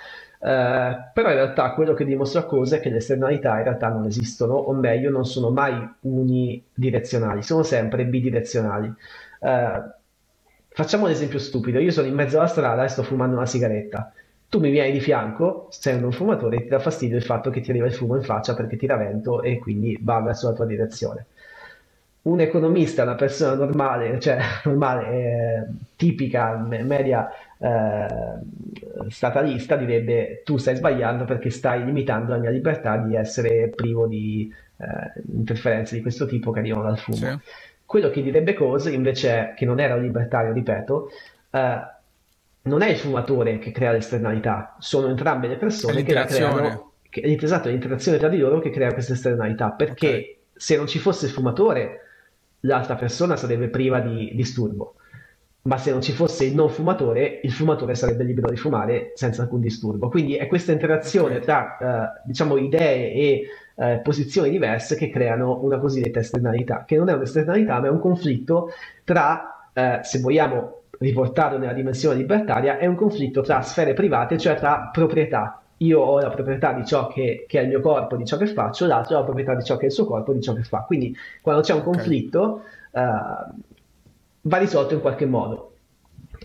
[0.42, 4.06] Uh, però in realtà quello che dimostra cosa è che le esternalità in realtà non
[4.06, 8.90] esistono, o meglio, non sono mai unidirezionali, sono sempre bidirezionali.
[9.40, 9.90] Uh,
[10.68, 14.12] facciamo un esempio stupido: io sono in mezzo alla strada e sto fumando una sigaretta.
[14.48, 17.60] Tu mi vieni di fianco, sei un fumatore, e ti dà fastidio il fatto che
[17.60, 20.66] ti arriva il fumo in faccia perché tira vento e quindi va verso la tua
[20.66, 21.26] direzione.
[22.22, 28.06] Un economista, una persona normale, cioè normale, eh, tipica, media eh,
[29.08, 34.52] statalista, direbbe tu stai sbagliando perché stai limitando la mia libertà di essere privo di
[34.78, 37.16] eh, interferenze di questo tipo che arrivano dal fumo.
[37.16, 37.38] Sì.
[37.90, 41.10] Quello che direbbe Cose invece è che non era un libertario, ripeto,
[41.50, 41.80] eh,
[42.62, 46.92] non è il fumatore che crea l'esternalità, sono entrambe le persone che la creano.
[47.08, 49.72] Che, esatto, è l'interazione tra di loro che crea questa esternalità.
[49.72, 50.36] Perché okay.
[50.52, 52.02] se non ci fosse il fumatore,
[52.60, 54.94] l'altra persona sarebbe priva di disturbo.
[55.62, 59.42] Ma se non ci fosse il non fumatore, il fumatore sarebbe libero di fumare senza
[59.42, 60.08] alcun disturbo.
[60.08, 63.42] Quindi è questa interazione tra eh, diciamo, idee e
[63.80, 67.98] eh, posizioni diverse che creano una cosiddetta esternalità, che non è un'esternalità ma è un
[67.98, 68.70] conflitto
[69.04, 74.56] tra, eh, se vogliamo riportarlo nella dimensione libertaria, è un conflitto tra sfere private, cioè
[74.56, 75.62] tra proprietà.
[75.78, 78.46] Io ho la proprietà di ciò che, che è il mio corpo, di ciò che
[78.48, 80.62] faccio, l'altro ha la proprietà di ciò che è il suo corpo, di ciò che
[80.62, 80.80] fa.
[80.80, 83.02] Quindi quando c'è un conflitto okay.
[83.02, 83.54] uh,
[84.42, 85.72] va risolto in qualche modo.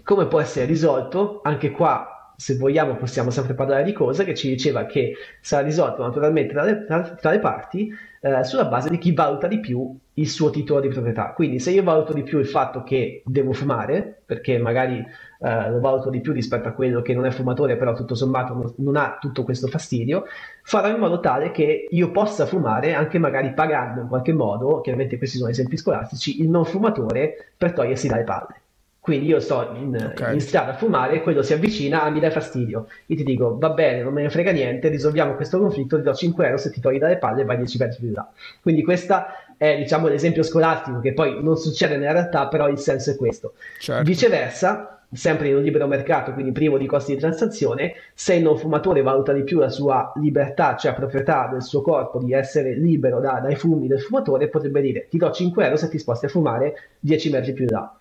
[0.04, 1.42] Come può essere risolto?
[1.44, 6.04] Anche qua se vogliamo possiamo sempre parlare di cose, che ci diceva che sarà risolto
[6.04, 9.98] naturalmente tra le, tra, tra le parti eh, sulla base di chi valuta di più
[10.16, 11.34] il suo titolo di proprietà.
[11.34, 15.80] Quindi se io valuto di più il fatto che devo fumare, perché magari eh, lo
[15.80, 18.96] valuto di più rispetto a quello che non è fumatore, però tutto sommato non, non,
[18.96, 20.26] ha tutto questo fastidio,
[20.64, 25.18] farò in modo tale che io possa fumare anche magari pagando in qualche modo, chiaramente
[25.18, 28.62] questi sono esempi scolastici, il non fumatore per togliersi dalle palle.
[29.06, 30.34] Quindi io sto in, okay.
[30.34, 32.88] in, strada a fumare, quello si avvicina, ah, mi dai fastidio.
[33.06, 36.12] Io ti dico, va bene, non me ne frega niente, risolviamo questo conflitto, ti do
[36.12, 38.28] 5 euro se ti togli dalle palle e vai 10 metri più là.
[38.64, 39.24] Quindi questo
[39.58, 43.54] è diciamo, l'esempio scolastico, che poi non succede nella realtà, però il senso è questo.
[43.78, 44.04] Certo.
[44.04, 48.58] Viceversa, sempre in un libero mercato, quindi privo di costi di transazione, se il non
[48.58, 53.20] fumatore valuta di più la sua libertà, cioè proprietà del suo corpo di essere libero
[53.20, 56.30] da, dai fumi del fumatore, potrebbe dire ti do 5 euro se ti sposti a
[56.30, 57.96] fumare 10 metri più là.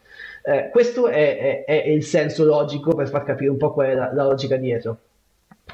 [0.47, 3.95] Eh, questo è, è, è, il senso logico per far capire un po' qual è
[3.95, 4.99] la, la logica dietro.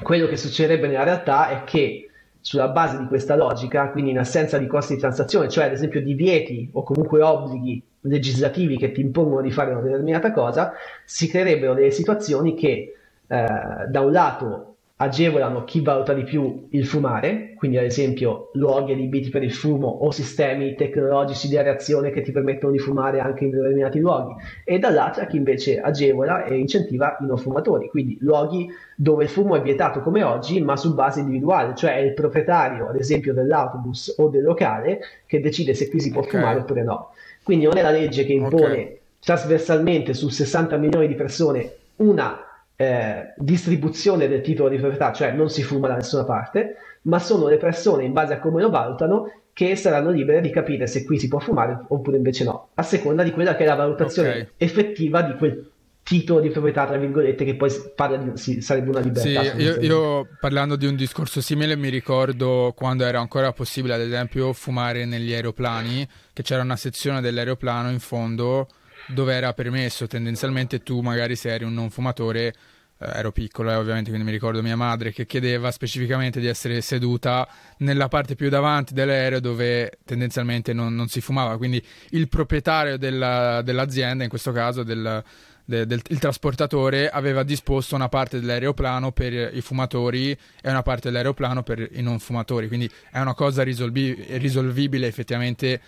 [0.01, 4.57] Quello che succederebbe nella realtà è che sulla base di questa logica, quindi in assenza
[4.57, 9.41] di costi di transazione, cioè ad esempio divieti o comunque obblighi legislativi che ti impongono
[9.41, 10.71] di fare una determinata cosa,
[11.03, 12.95] si creerebbero delle situazioni che
[13.27, 13.45] eh,
[13.89, 14.70] da un lato
[15.01, 19.87] agevolano chi valuta di più il fumare, quindi ad esempio luoghi adibiti per il fumo
[19.87, 24.77] o sistemi tecnologici di areazione che ti permettono di fumare anche in determinati luoghi, e
[24.77, 29.61] dall'altra chi invece agevola e incentiva i non fumatori, quindi luoghi dove il fumo è
[29.61, 34.29] vietato come oggi, ma su base individuale, cioè è il proprietario, ad esempio, dell'autobus o
[34.29, 36.39] del locale che decide se qui si può okay.
[36.39, 37.09] fumare oppure no.
[37.41, 38.99] Quindi non è la legge che impone okay.
[39.19, 42.45] trasversalmente su 60 milioni di persone una
[42.81, 47.47] eh, distribuzione del titolo di proprietà, cioè non si fuma da nessuna parte, ma sono
[47.47, 51.19] le persone in base a come lo valutano che saranno libere di capire se qui
[51.19, 54.47] si può fumare oppure invece no, a seconda di quella che è la valutazione okay.
[54.57, 55.69] effettiva di quel
[56.01, 59.43] titolo di proprietà, tra virgolette, che poi di, sì, sarebbe una libertà.
[59.43, 64.01] Sì, io, io, parlando di un discorso simile mi ricordo quando era ancora possibile, ad
[64.01, 68.67] esempio, fumare negli aeroplani, che c'era una sezione dell'aeroplano in fondo
[69.07, 72.53] dove era permesso tendenzialmente tu magari se eri un non fumatore
[73.01, 76.81] eh, ero piccolo eh, ovviamente quindi mi ricordo mia madre che chiedeva specificamente di essere
[76.81, 81.57] seduta nella parte più davanti dell'aereo dove tendenzialmente non, non si fumava.
[81.57, 85.23] Quindi il proprietario della, dell'azienda in questo caso del,
[85.65, 91.09] de, del il trasportatore aveva disposto una parte dell'aeroplano per i fumatori e una parte
[91.09, 92.67] dell'aeroplano per i non fumatori.
[92.67, 95.81] Quindi è una cosa risolvi, risolvibile effettivamente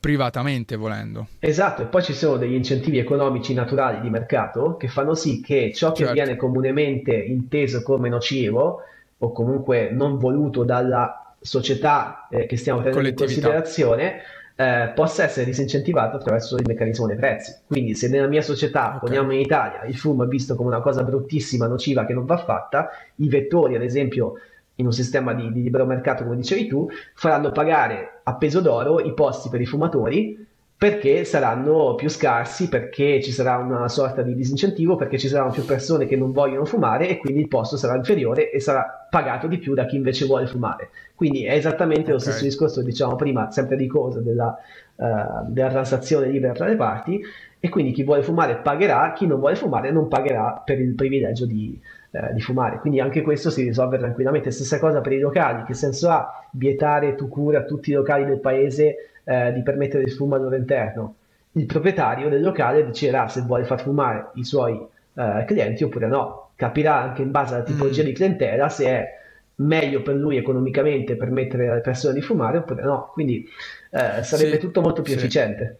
[0.00, 1.28] privatamente volendo.
[1.38, 5.72] Esatto, e poi ci sono degli incentivi economici naturali di mercato che fanno sì che
[5.74, 6.12] ciò che certo.
[6.14, 8.82] viene comunemente inteso come nocivo
[9.18, 14.22] o comunque non voluto dalla società eh, che stiamo prendendo in considerazione
[14.56, 17.54] eh, possa essere disincentivato attraverso il meccanismo dei prezzi.
[17.66, 19.00] Quindi se nella mia società, okay.
[19.00, 22.36] poniamo in Italia, il fumo è visto come una cosa bruttissima, nociva, che non va
[22.36, 24.34] fatta, i vettori ad esempio
[24.80, 29.00] in un sistema di, di libero mercato, come dicevi tu, faranno pagare a peso d'oro
[29.00, 30.48] i posti per i fumatori
[30.80, 35.66] perché saranno più scarsi, perché ci sarà una sorta di disincentivo, perché ci saranno più
[35.66, 39.58] persone che non vogliono fumare e quindi il posto sarà inferiore e sarà pagato di
[39.58, 40.88] più da chi invece vuole fumare.
[41.14, 42.14] Quindi è esattamente okay.
[42.14, 44.56] lo stesso discorso che dicevamo prima, sempre di cosa, della,
[44.94, 45.04] uh,
[45.48, 47.20] della transazione libera tra le parti,
[47.60, 51.44] e quindi chi vuole fumare pagherà, chi non vuole fumare non pagherà per il privilegio
[51.44, 51.99] di, uh,
[52.32, 52.78] di fumare.
[52.78, 54.50] Quindi anche questo si risolve tranquillamente.
[54.50, 58.24] Stessa cosa per i locali, che senso ha vietare tu cura a tutti i locali
[58.24, 61.14] del paese eh, di permettere il fumo al loro interno.
[61.52, 64.80] Il proprietario del locale deciderà se vuole far fumare i suoi
[65.14, 66.50] eh, clienti oppure no.
[66.56, 68.06] Capirà anche in base alla tipologia mm.
[68.06, 69.18] di clientela se è
[69.56, 73.10] meglio per lui economicamente permettere alle persone di fumare oppure no.
[73.12, 73.46] Quindi
[73.90, 75.18] eh, sarebbe sì, tutto molto più sì.
[75.18, 75.78] efficiente.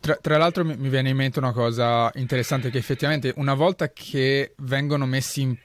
[0.00, 3.88] Tra, tra, l'altro mi, mi, viene in mente una cosa interessante che effettivamente una volta
[3.90, 5.56] che vengono messi in,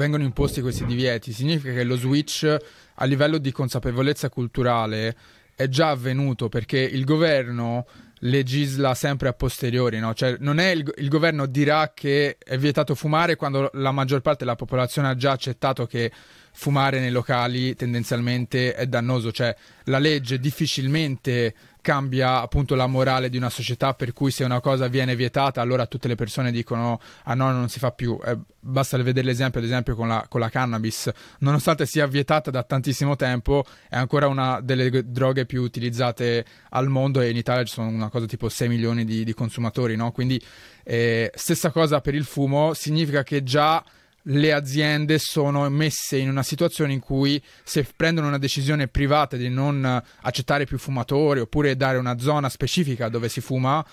[0.00, 2.56] vengono imposti questi divieti significa che lo switch
[2.94, 5.14] a livello di consapevolezza culturale
[5.54, 7.86] è già avvenuto perché il governo
[8.20, 10.14] legisla sempre a posteriori, no?
[10.14, 14.44] Cioè, non è il, il, governo dirà che è vietato fumare quando la maggior parte
[14.44, 16.10] della popolazione ha già accettato che
[16.52, 23.36] fumare nei locali tendenzialmente è dannoso, cioè la legge difficilmente cambia appunto la morale di
[23.36, 27.34] una società per cui se una cosa viene vietata allora tutte le persone dicono ah
[27.34, 30.48] no non si fa più eh, basta vedere l'esempio ad esempio con la, con la,
[30.48, 36.88] cannabis nonostante sia vietata da tantissimo tempo è ancora una delle droghe più utilizzate al
[36.88, 40.12] mondo e in Italia ci sono una cosa tipo 6 milioni di, di consumatori no?
[40.12, 40.40] quindi
[40.84, 43.82] eh, stessa cosa per il fumo significa che già
[44.24, 49.48] le aziende sono messe in una situazione in cui se prendono una decisione privata di
[49.48, 53.84] non accettare più fumatori oppure dare una zona specifica dove si fuma,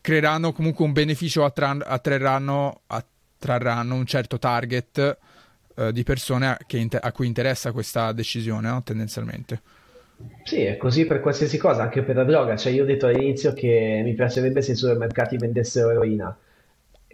[0.00, 5.18] creeranno comunque un beneficio, attra- attrarranno, attrarranno un certo target
[5.76, 8.82] eh, di persone a, inter- a, cui interessa questa decisione, no?
[8.82, 9.60] tendenzialmente.
[10.42, 12.56] Sì, è così per qualsiasi cosa, anche per la droga.
[12.56, 16.36] Cioè, io ho detto all'inizio che mi piacerebbe se i supermercati vendessero eroina.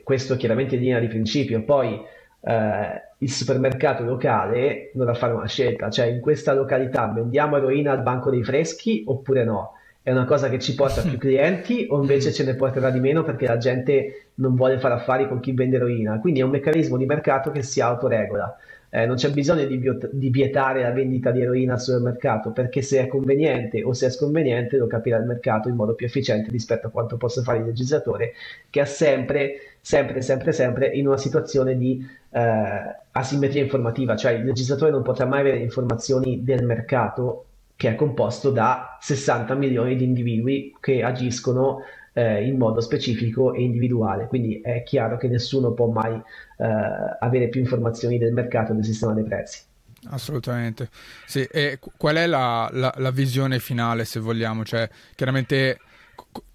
[0.02, 1.62] Questo chiaramente in linea di principio.
[1.62, 2.00] Poi
[2.46, 8.02] eh, il supermercato locale dovrà fare una scelta, cioè in questa località vendiamo eroina al
[8.02, 9.72] banco dei freschi oppure no?
[10.02, 13.22] È una cosa che ci porta più clienti o invece ce ne porterà di meno
[13.24, 16.20] perché la gente non vuole fare affari con chi vende eroina?
[16.20, 18.54] Quindi è un meccanismo di mercato che si autoregola.
[18.96, 22.80] Eh, non c'è bisogno di, biot- di, vietare la vendita di eroina al supermercato perché
[22.80, 26.48] se è conveniente o se è sconveniente lo capirà il mercato in modo più efficiente
[26.52, 28.34] rispetto a quanto possa fare il legislatore
[28.70, 34.44] che ha sempre, sempre, sempre, sempre in una situazione di eh, asimmetria informativa, cioè il
[34.44, 40.04] legislatore non potrà mai avere informazioni del mercato che è composto da 60 milioni di
[40.04, 41.80] individui che agiscono
[42.14, 46.66] eh, in modo specifico e individuale, quindi è chiaro che nessuno può mai eh,
[47.20, 49.62] avere più informazioni del mercato e del sistema dei prezzi.
[50.06, 50.88] Assolutamente,
[51.26, 51.48] sì.
[51.96, 54.64] Qual è la, la, la visione finale, se vogliamo?
[54.64, 55.78] Cioè, chiaramente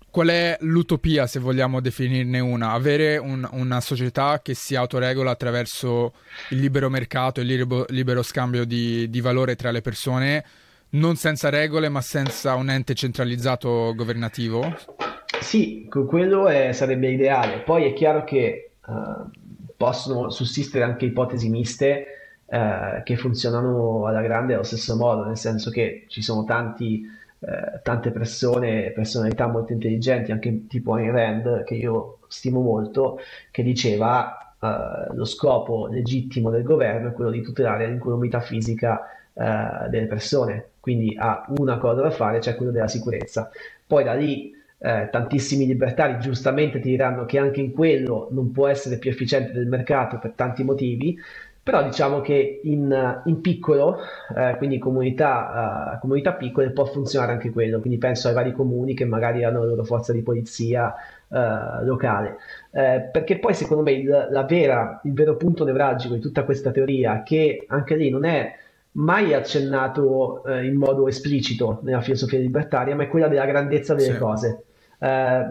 [0.10, 2.72] qual è l'utopia, se vogliamo definirne una?
[2.72, 6.14] Avere un, una società che si autoregola attraverso
[6.49, 10.43] il libero mercato, il libero, libero scambio di, di, valore tra le persone,
[10.91, 15.09] non senza regole, ma senza un ente centralizzato governativo?
[15.42, 17.60] Sì, quello è, sarebbe ideale.
[17.60, 19.30] Poi è chiaro che uh,
[19.76, 22.06] possono sussistere anche ipotesi miste
[22.46, 27.80] uh, che funzionano alla grande allo stesso modo, nel senso che ci sono tanti eh,
[27.84, 33.20] tante persone, personalità molto intelligenti, anche tipo Ayn Rand, che io stimo molto,
[33.50, 39.88] che diceva eh, lo scopo legittimo del governo è quello di tutelare l'incolumità fisica eh,
[39.90, 43.50] delle persone, quindi ha una cosa da fare, cioè quello della sicurezza.
[43.88, 48.68] Poi da lì eh, tantissimi libertari giustamente ti diranno che anche in quello non può
[48.68, 51.18] essere più efficiente del mercato per tanti motivi,
[51.62, 54.00] però diciamo che in, in piccolo,
[54.36, 58.96] eh, quindi comunità, uh, comunità, piccole, può funzionare anche quello, quindi penso ai vari comuni
[58.96, 60.92] che magari hanno la loro forza di polizia
[61.28, 62.38] uh, locale,
[62.72, 67.22] eh, perché poi secondo me il, vera, il vero punto nevralgico di tutta questa teoria,
[67.22, 68.52] che anche lì non è
[68.94, 74.14] mai accennato eh, in modo esplicito nella filosofia libertaria, ma è quella della grandezza delle
[74.14, 74.18] sì.
[74.18, 74.64] cose.
[75.00, 75.45] Eh,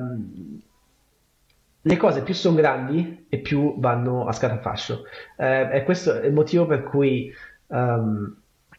[1.80, 5.04] le cose più sono grandi e più vanno a scatafascio.
[5.36, 7.32] Eh, e questo è il motivo per cui
[7.68, 8.36] um,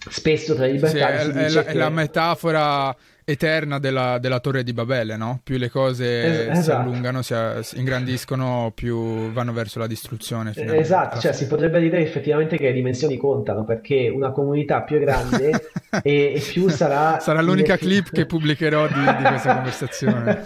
[0.10, 1.70] spesso tra i libertari sì, è, è, la, che...
[1.70, 2.96] è la metafora
[3.32, 5.40] eterna della, della, torre di Babele, no?
[5.44, 6.62] Più le cose es- esatto.
[6.62, 10.52] si allungano, si, si, ingrandiscono, più vanno verso la distruzione.
[10.56, 15.50] Esatto, cioè si potrebbe dire effettivamente che le dimensioni contano, perché una comunità più grande
[16.02, 17.20] e, e, più sarà...
[17.20, 20.42] Sarà l'unica clip che pubblicherò di, di questa conversazione.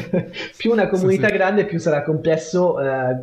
[0.56, 1.36] più una comunità sì, sì.
[1.38, 3.16] grande, più sarà complesso eh,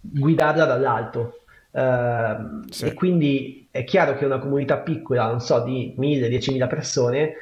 [0.00, 1.40] guidarla dall'alto.
[1.72, 2.36] eh,
[2.70, 2.86] sì.
[2.86, 7.34] e quindi è chiaro che una comunità piccola, non so, di 1000-10.000 persone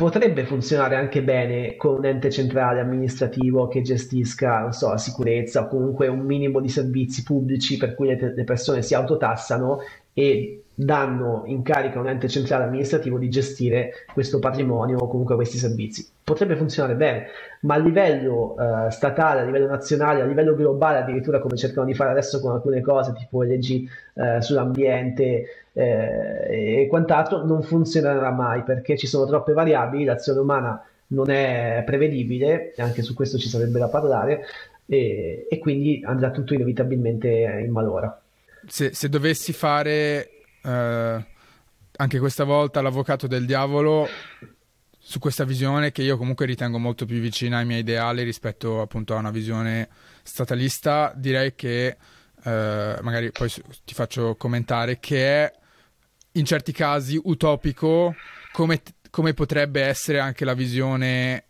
[0.00, 5.64] potrebbe funzionare anche bene con un ente centrale amministrativo che gestisca, non so, la sicurezza
[5.64, 9.80] o comunque un minimo di servizi pubblici per cui le, le persone si autotassano
[10.14, 15.34] e danno in carica a un ente centrale amministrativo di gestire questo patrimonio o comunque
[15.34, 16.08] questi servizi.
[16.24, 17.26] Potrebbe funzionare bene,
[17.62, 21.94] ma a livello eh, statale, a livello nazionale, a livello globale, addirittura come cercano di
[21.94, 28.62] fare adesso con alcune cose tipo leggi eh, sull'ambiente eh, e quant'altro, non funzionerà mai
[28.62, 33.48] perché ci sono troppe variabili, l'azione umana non è prevedibile, e anche su questo ci
[33.48, 34.46] sarebbe da parlare,
[34.86, 38.18] e, e quindi andrà tutto inevitabilmente in malora.
[38.66, 41.24] Se, se dovessi fare eh,
[41.96, 44.08] anche questa volta l'avvocato del diavolo
[44.98, 49.14] su questa visione che io comunque ritengo molto più vicina ai miei ideali rispetto appunto
[49.14, 49.88] a una visione
[50.22, 51.96] statalista, direi che
[52.42, 53.50] eh, magari poi
[53.84, 55.52] ti faccio commentare che è
[56.32, 58.14] in certi casi utopico
[58.52, 61.44] come, come potrebbe essere anche la visione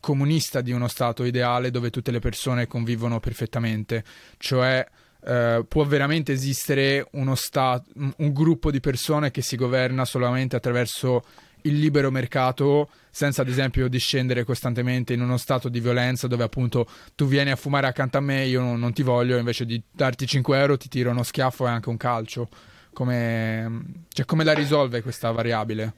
[0.00, 4.04] comunista di uno stato ideale dove tutte le persone convivono perfettamente,
[4.38, 4.84] cioè
[5.24, 11.22] Uh, può veramente esistere uno stato, un gruppo di persone che si governa solamente attraverso
[11.62, 16.86] il libero mercato senza ad esempio discendere costantemente in uno stato di violenza dove appunto
[17.14, 20.26] tu vieni a fumare accanto a me io non, non ti voglio invece di darti
[20.26, 22.48] 5 euro ti tiro uno schiaffo e anche un calcio
[22.92, 25.92] come, cioè, come la risolve questa variabile?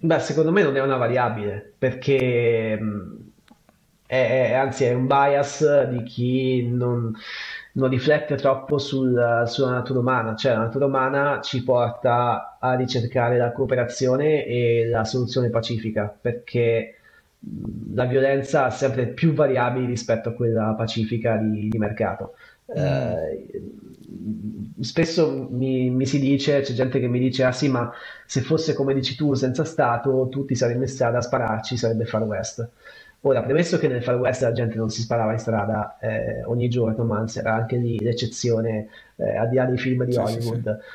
[0.00, 2.78] Beh secondo me non è una variabile perché
[4.06, 7.12] è, è, anzi è un bias di chi non
[7.78, 13.38] non riflette troppo sul, sulla natura umana, cioè la natura umana ci porta a ricercare
[13.38, 16.94] la cooperazione e la soluzione pacifica, perché
[17.94, 22.34] la violenza ha sempre più variabili rispetto a quella pacifica di, di mercato.
[22.76, 22.82] Mm.
[22.82, 23.62] Eh,
[24.80, 27.92] spesso mi, mi, si dice, c'è gente che mi dice, ah sì, ma
[28.26, 32.24] se fosse come dici tu, senza Stato, tutti saremmo in strada a spararci, sarebbe Far
[32.24, 32.68] West.
[33.22, 36.68] Ora, premesso che nel Far West la gente non si sparava in strada eh, ogni
[36.68, 40.18] giorno, ma anzi era anche lì l'eccezione, eh, al di là dei film di sì,
[40.18, 40.78] Hollywood.
[40.80, 40.86] Sì,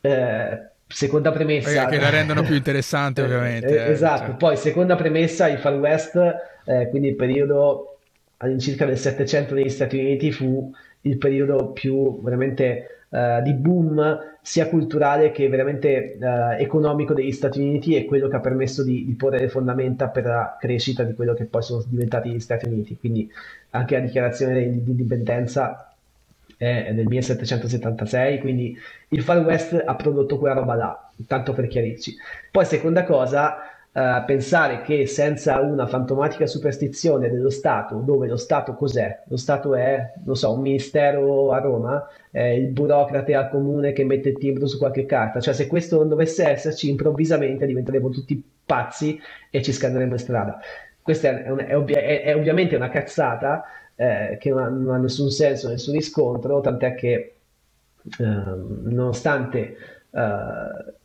[0.00, 0.06] sì.
[0.06, 1.86] Eh, seconda premessa...
[1.86, 3.68] Che la rendono più interessante, ovviamente.
[3.68, 4.36] Eh, eh, esatto, cioè.
[4.36, 6.16] poi seconda premessa, il Far West,
[6.64, 7.98] eh, quindi il periodo
[8.38, 10.70] all'incirca del 700 negli Stati Uniti, fu
[11.02, 17.60] il periodo più veramente uh, di boom sia culturale che veramente uh, economico degli Stati
[17.60, 21.14] Uniti e quello che ha permesso di, di, porre le fondamenta per la crescita di
[21.14, 22.96] quello che poi sono diventati gli Stati Uniti.
[22.96, 23.30] Quindi
[23.70, 25.84] anche la dichiarazione di, di indipendenza
[26.56, 28.76] è del 1776, quindi
[29.08, 32.14] il Far West ha prodotto quella roba là, tanto per chiarirci.
[32.50, 33.56] Poi seconda cosa,
[33.92, 39.22] Uh, pensare che senza una fantomatica superstizione dello Stato, dove lo Stato cos'è?
[39.26, 44.04] Lo Stato è, non so, un ministero a Roma, è il burocrate al comune che
[44.04, 48.40] mette il timbro su qualche carta, cioè se questo non dovesse esserci, improvvisamente diventeremo tutti
[48.64, 49.20] pazzi
[49.50, 50.60] e ci scanneremo in strada.
[51.02, 53.64] Questa è, è, è, ovvia- è ovviamente una cazzata
[53.96, 57.34] eh, che non ha, non ha, nessun senso, nessun riscontro, tant'è che
[58.20, 58.24] eh,
[58.84, 59.76] nonostante...
[60.10, 60.98] Uh,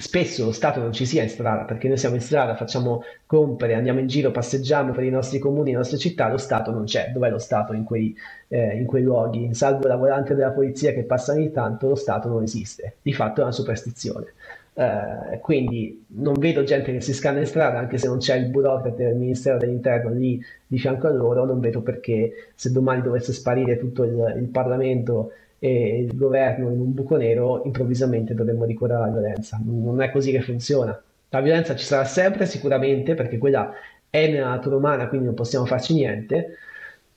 [0.00, 3.74] spesso lo Stato non ci sia in strada, perché noi siamo in strada, facciamo compere,
[3.74, 7.10] andiamo in giro, passeggiamo per i nostri comuni, le nostre città, lo Stato non c'è.
[7.12, 9.52] Dov'è lo Stato in quei, eh, in quei luoghi?
[9.54, 12.94] Salvo la volante della polizia che passa ogni tanto, lo Stato non esiste.
[13.02, 14.26] Di fatto è una superstizione.
[14.74, 18.46] Eh, quindi non vedo gente che si scanna in strada anche se non c'è il
[18.46, 23.32] burocrate del Ministero dell'Interno lì di fianco a loro, non vedo perché se domani dovesse
[23.32, 29.02] sparire tutto il, il Parlamento e il governo in un buco nero, improvvisamente dovremmo ricorrere
[29.02, 29.60] alla violenza.
[29.62, 31.00] Non è così che funziona.
[31.30, 33.72] La violenza ci sarà sempre, sicuramente, perché quella
[34.08, 36.56] è nella natura umana, quindi non possiamo farci niente,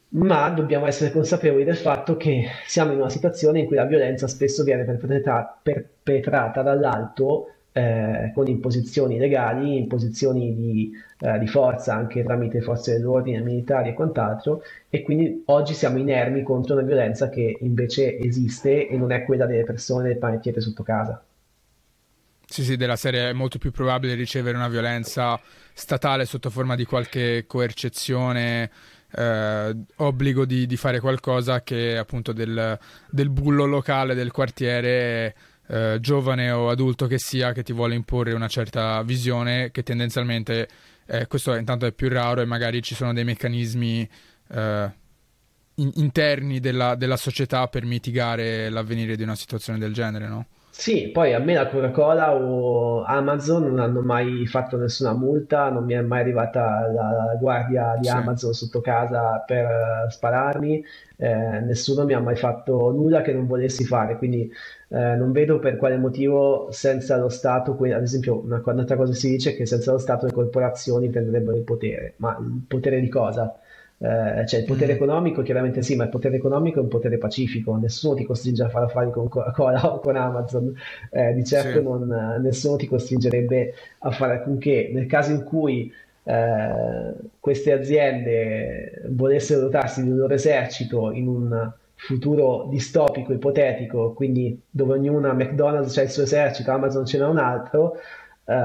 [0.10, 4.28] ma dobbiamo essere consapevoli del fatto che siamo in una situazione in cui la violenza
[4.28, 12.24] spesso viene perpetrata, perpetrata dall'alto eh, con imposizioni legali, imposizioni di, eh, di, forza anche
[12.24, 17.58] tramite forze dell'ordine, militari e quant'altro, e quindi oggi siamo inermi contro una violenza che
[17.62, 21.24] invece esiste e non è quella delle persone del panettiere sotto casa.
[22.46, 25.40] Sì, sì, della serie è molto più probabile ricevere una violenza
[25.74, 28.70] statale sotto forma di qualche coercezione,
[29.16, 32.78] eh, obbligo di, di, fare qualcosa che appunto del,
[33.10, 35.34] del bullo locale del quartiere
[35.72, 40.68] eh, giovane o adulto che sia che ti vuole imporre una certa visione che tendenzialmente
[41.06, 44.10] eh, questo intanto è più raro e magari ci sono dei meccanismi
[44.50, 44.92] eh,
[45.76, 50.48] in- interni della, della, società per mitigare l'avvenire di una situazione del genere, no?
[50.74, 55.84] Sì, poi a me la Coca-Cola o Amazon non hanno mai fatto nessuna multa, non
[55.84, 58.10] mi è mai arrivata la, guardia di Sì.
[58.10, 60.84] Amazon sotto casa per eh, spararmi,
[61.18, 64.50] eh, nessuno mi ha mai fatto nulla che non volessi fare, quindi
[64.90, 69.14] eh, non vedo per quale motivo senza lo Stato, que- ad esempio una, un'altra cosa
[69.14, 73.02] si dice è che senza lo Stato le corporazioni prenderebbero il potere, ma il potere
[73.02, 73.54] di cosa?
[74.04, 74.96] Eh, cioè il potere Mm.
[74.96, 78.70] economico chiaramente sì, ma il potere economico è un potere pacifico, nessuno ti costringe a
[78.70, 80.74] fare affari con Coca-Cola o con Amazon,
[81.12, 81.84] eh, di certo Sì.
[81.84, 84.90] non, nessuno ti costringerebbe a fare alcunché.
[84.92, 85.92] Nel caso in cui
[86.24, 94.94] eh, queste aziende volessero dotarsi del loro esercito in un futuro distopico, ipotetico, quindi dove
[94.94, 97.98] ognuna McDonald's ha il suo esercito, Amazon ce n'ha un altro,
[98.46, 98.56] eh,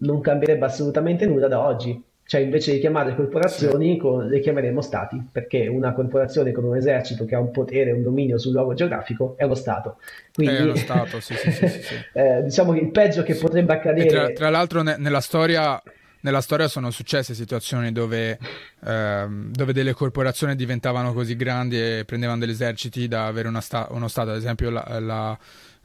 [0.00, 2.02] non cambierebbe assolutamente nulla da oggi.
[2.28, 3.16] Cioè, invece di chiamare Sì.
[3.16, 7.90] corporazioni, co- le chiameremo stati, perché una corporazione con un esercito che ha un potere,
[7.92, 9.96] un dominio sul luogo geografico è lo Stato.
[9.98, 11.94] È Quindi, lo Stato, sì, sì, sì, sì, sì.
[12.12, 15.82] eh, diciamo che il peggio che potrebbe E tra, accadere tra l'altro ne- nella storia,
[16.20, 18.38] nella storia sono successe situazioni dove,
[18.84, 24.06] ehm, dove delle corporazioni diventavano così grandi e prendevano degli eserciti da avere sta- uno
[24.08, 25.38] Stato, ad esempio la, la,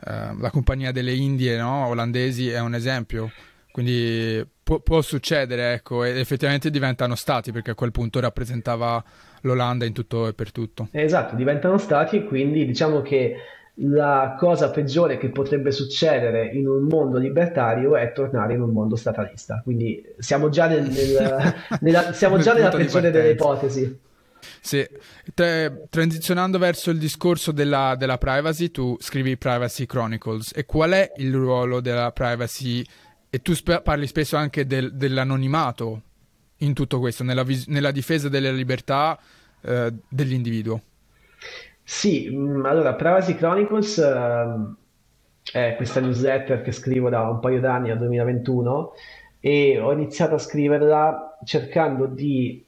[0.05, 1.87] ehm, la compagnia delle Indie, no?
[1.87, 3.31] olandesi è un esempio,
[3.71, 9.03] quindi può, può succedere, ecco, ed effettivamente diventano stati perché a quel punto rappresentava
[9.41, 10.88] l'Olanda in tutto e per tutto.
[10.91, 13.36] Esatto, diventano stati e quindi diciamo che
[13.78, 18.95] la cosa peggiore che potrebbe succedere in un mondo libertario è tornare in un mondo
[18.95, 19.61] statalista.
[19.64, 23.99] Quindi siamo già, nel- nel- nella, siamo già nella peggiore delle ipotesi.
[24.59, 24.86] Sì,
[25.34, 31.11] Te- transizionando verso il discorso della, della privacy, tu scrivi Privacy Chronicles e qual è
[31.18, 32.86] il ruolo della privacy?
[33.36, 36.01] E tu spe- parli spesso anche del- dell'anonimato
[36.57, 39.19] in tutto questo, nella, vis- nella difesa delle libertà
[39.61, 40.81] eh, dell'individuo.
[41.84, 44.77] Sì, mh, allora Privacy Chronicles ehm,
[45.51, 48.93] è questa newsletter che scrivo da un paio d'anni, al 2021,
[49.39, 52.63] e ho iniziato a scriverla cercando di,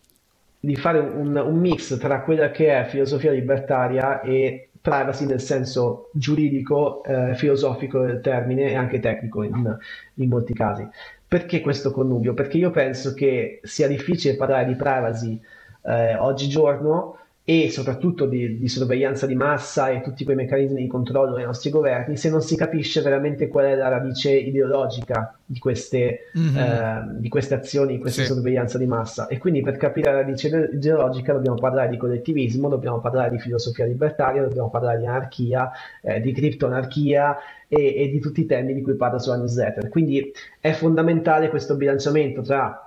[0.59, 6.11] di fare un, un mix tra quella che è filosofia libertaria e privacy nel senso
[6.13, 9.77] giuridico, eh, filosofico del termine e anche tecnico in,
[10.13, 10.87] in molti casi.
[11.27, 12.35] Perché questo connubio?
[12.35, 15.41] Perché io penso che sia difficile parlare di privacy
[15.85, 17.17] eh, oggigiorno
[17.47, 21.69] e soprattutto di, di sorveglianza di massa e tutti quei meccanismi di controllo dei nostri
[21.69, 26.57] governi se non si capisce veramente qual è la radice ideologica di queste, Mhm.
[26.57, 29.27] eh, di queste azioni, di questa Sì, sorveglianza di massa.
[29.27, 33.37] E quindi per capire la radice ide- ideologica dobbiamo parlare di collettivismo, dobbiamo parlare di
[33.39, 35.69] filosofia libertaria, dobbiamo parlare di anarchia,
[36.01, 37.37] eh, di criptoanarchia
[37.67, 39.87] e, e di tutti i temi di cui parla sulla newsletter.
[39.89, 42.84] Quindi è fondamentale questo bilanciamento tra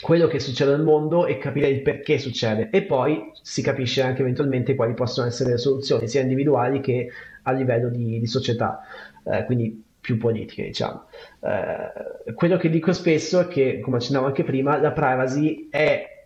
[0.00, 4.22] quello che succede nel mondo e capire il perché succede e poi si capisce anche
[4.22, 7.08] eventualmente quali possono essere le soluzioni sia individuali che
[7.42, 8.80] a livello di, di società,
[9.24, 11.04] eh, quindi più politiche diciamo.
[11.40, 16.16] Eh, quello che dico spesso è che, come accennavo anche prima, la privacy è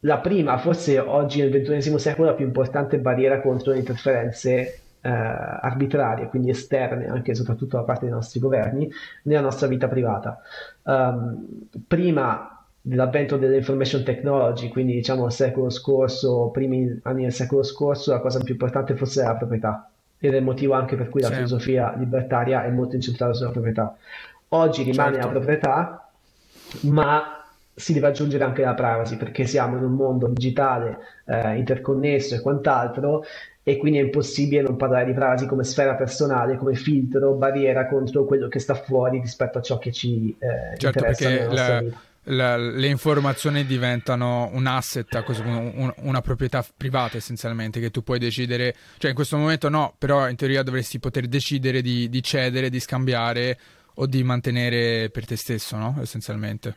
[0.00, 5.08] la prima, forse oggi nel XXI secolo, la più importante barriera contro le interferenze eh,
[5.08, 8.90] arbitrarie, quindi esterne anche e soprattutto da parte dei nostri governi,
[9.24, 10.38] nella nostra vita privata.
[10.84, 18.12] Um, prima dell'avvento dell'information technology, quindi diciamo il secolo scorso, primi anni del secolo scorso,
[18.12, 19.90] la cosa più importante forse era la proprietà.
[20.18, 23.50] Ed è il motivo anche per cui la sì, filosofia libertaria è molto incentrata sulla
[23.50, 23.96] proprietà.
[24.48, 25.30] Oggi rimane la certo.
[25.30, 26.10] proprietà,
[26.82, 32.34] ma si deve aggiungere anche la privacy perché siamo in un mondo digitale, eh, interconnesso
[32.34, 33.24] e quant'altro,
[33.62, 38.24] e quindi è impossibile non parlare di privacy come sfera personale, come filtro, barriera contro
[38.24, 41.74] quello che sta fuori rispetto a ciò che ci eh, Certo, interessa perché nella nostra
[41.74, 42.00] la- vita.
[42.30, 48.18] La- le informazioni diventano un asset, a un- una proprietà privata essenzialmente, che tu puoi
[48.18, 52.70] decidere, cioè in questo momento no, però in teoria dovresti poter decidere di, di cedere,
[52.70, 53.58] di scambiare
[53.94, 55.98] o di mantenere per te stesso, no?
[56.00, 56.76] Essenzialmente.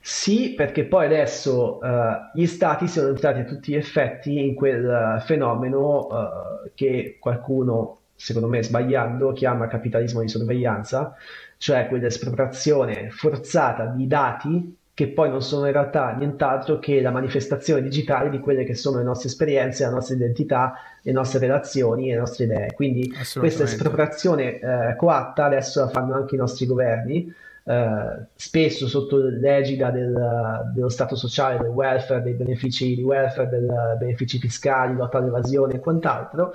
[0.00, 5.18] Sì, perché poi adesso eh, gli stati sono entrati a tutti gli effetti in quel
[5.18, 11.16] eh, fenomeno eh, che qualcuno, secondo me sbagliando, chiama capitalismo di sorveglianza,
[11.58, 17.82] cioè quell'espropriazione forzata di dati che poi non sono in realtà nient'altro che la manifestazione
[17.82, 22.16] digitale di quelle che sono le nostre esperienze, la nostra identità, le nostre relazioni le
[22.16, 22.72] nostre idee.
[22.72, 27.30] Quindi questa espropriazione eh, coatta adesso la fanno anche i nostri governi
[27.68, 33.66] eh, spesso sotto l'egida del- dello stato sociale, del welfare, dei benefici di welfare, dei
[33.98, 36.52] benefici fiscali, lotta all'evasione e quant'altro,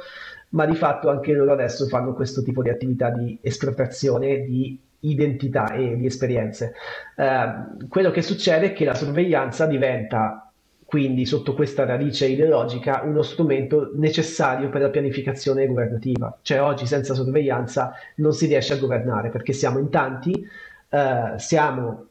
[0.49, 5.73] ma di fatto anche loro adesso fanno questo tipo di attività di espropriazione di identità
[5.73, 6.73] e di esperienze.
[7.15, 10.51] Eh, quello che succede è che la sorveglianza diventa
[10.91, 16.37] quindi sotto questa radice ideologica, uno strumento necessario per la pianificazione governativa.
[16.41, 20.45] Cioè oggi senza sorveglianza non si riesce a governare perché siamo in tanti,
[20.89, 22.07] eh, siamo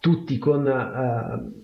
[0.00, 1.62] tutti con eh,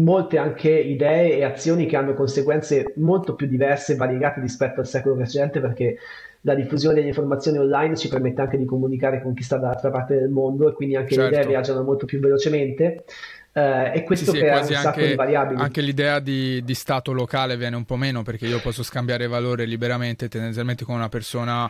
[0.00, 4.86] molte anche idee e azioni che hanno conseguenze molto più diverse e variegate rispetto al
[4.86, 5.98] secolo precedente perché
[6.42, 10.14] la diffusione delle informazioni online ci permette anche di comunicare con chi sta dall'altra parte
[10.14, 11.22] del mondo e quindi anche certo.
[11.22, 11.58] le idee certo.
[11.58, 13.04] viaggiano molto più velocemente.
[13.52, 15.60] Uh, e questo sì, crea sì, un sacco anche, di variabili.
[15.60, 19.64] Anche l'idea di, di, stato locale viene un po' meno perché io posso scambiare valore
[19.64, 21.68] liberamente tendenzialmente con una persona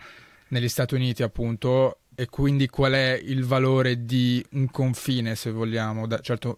[0.49, 6.07] negli Stati Uniti appunto e quindi qual è il valore di un confine se vogliamo,
[6.07, 6.57] da, certo,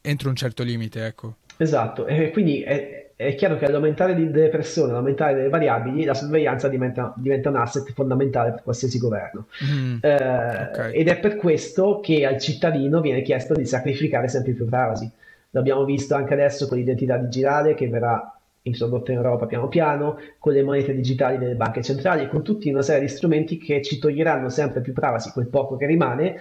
[0.00, 1.36] entro un certo limite ecco.
[1.56, 6.68] Esatto, e quindi è, è chiaro che all'aumentare delle persone, all'aumentare delle variabili, la sorveglianza
[6.68, 9.46] diventa, diventa un asset fondamentale per qualsiasi governo.
[9.64, 10.92] Mm, eh, okay.
[10.92, 15.08] Ed è per questo che al cittadino viene chiesto di sacrificare sempre più privacy.
[15.50, 20.52] L'abbiamo visto anche adesso con l'identità digitale che verrà introdotta in Europa piano piano, con
[20.52, 24.48] le monete digitali delle banche centrali, con tutta una serie di strumenti che ci toglieranno
[24.48, 26.36] sempre più privacy, quel poco che rimane,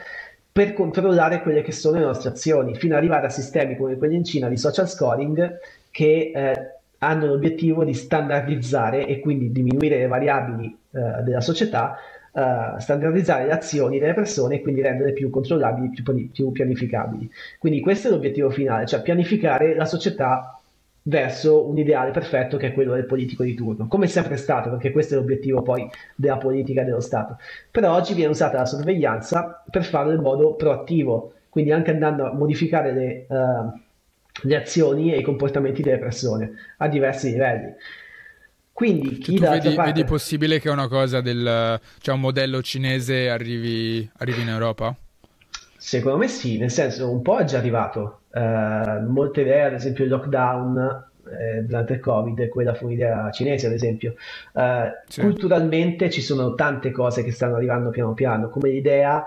[0.54, 4.16] per controllare quelle che sono le nostre azioni, fino ad arrivare a sistemi come quelli
[4.16, 5.58] in Cina di social scoring
[5.90, 11.98] che eh, hanno l'obiettivo di standardizzare e quindi diminuire le variabili eh, della società,
[12.32, 17.28] eh, standardizzare le azioni delle persone e quindi renderle più controllabili, più, più pianificabili.
[17.58, 20.53] Quindi questo è l'obiettivo finale, cioè pianificare la società
[21.04, 24.70] verso un ideale perfetto che è quello del politico di turno, come è sempre stato,
[24.70, 27.38] perché questo è l'obiettivo poi della politica dello Stato.
[27.72, 32.34] Però oggi viene usata la sorveglianza per farlo in modo proattivo, quindi anche andando a
[32.34, 33.80] modificare le, uh,
[34.44, 37.74] le azioni e i comportamenti delle persone a diversi livelli.
[38.72, 39.92] Quindi chi tu vedi, parte...
[39.92, 44.96] vedi, possibile che una cosa del cioè un modello cinese arrivi, arrivi in Europa?
[45.78, 48.22] Secondo me sì, nel senso un po' è già arrivato.
[48.34, 51.06] Uh, molte idee, ad esempio il lockdown
[51.40, 54.16] eh, durante il Covid, quella fu un'idea cinese, ad esempio.
[54.54, 55.22] Uh, sì.
[55.22, 59.26] Culturalmente ci sono tante cose che stanno arrivando piano piano, come l'idea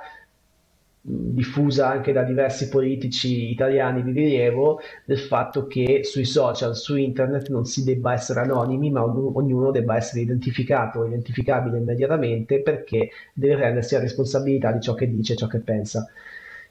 [1.08, 7.48] diffusa anche da diversi politici italiani di rilievo del fatto che sui social, su internet
[7.48, 13.94] non si debba essere anonimi, ma ognuno debba essere identificato, identificabile immediatamente perché deve prendersi
[13.94, 16.10] la responsabilità di ciò che dice ciò che pensa.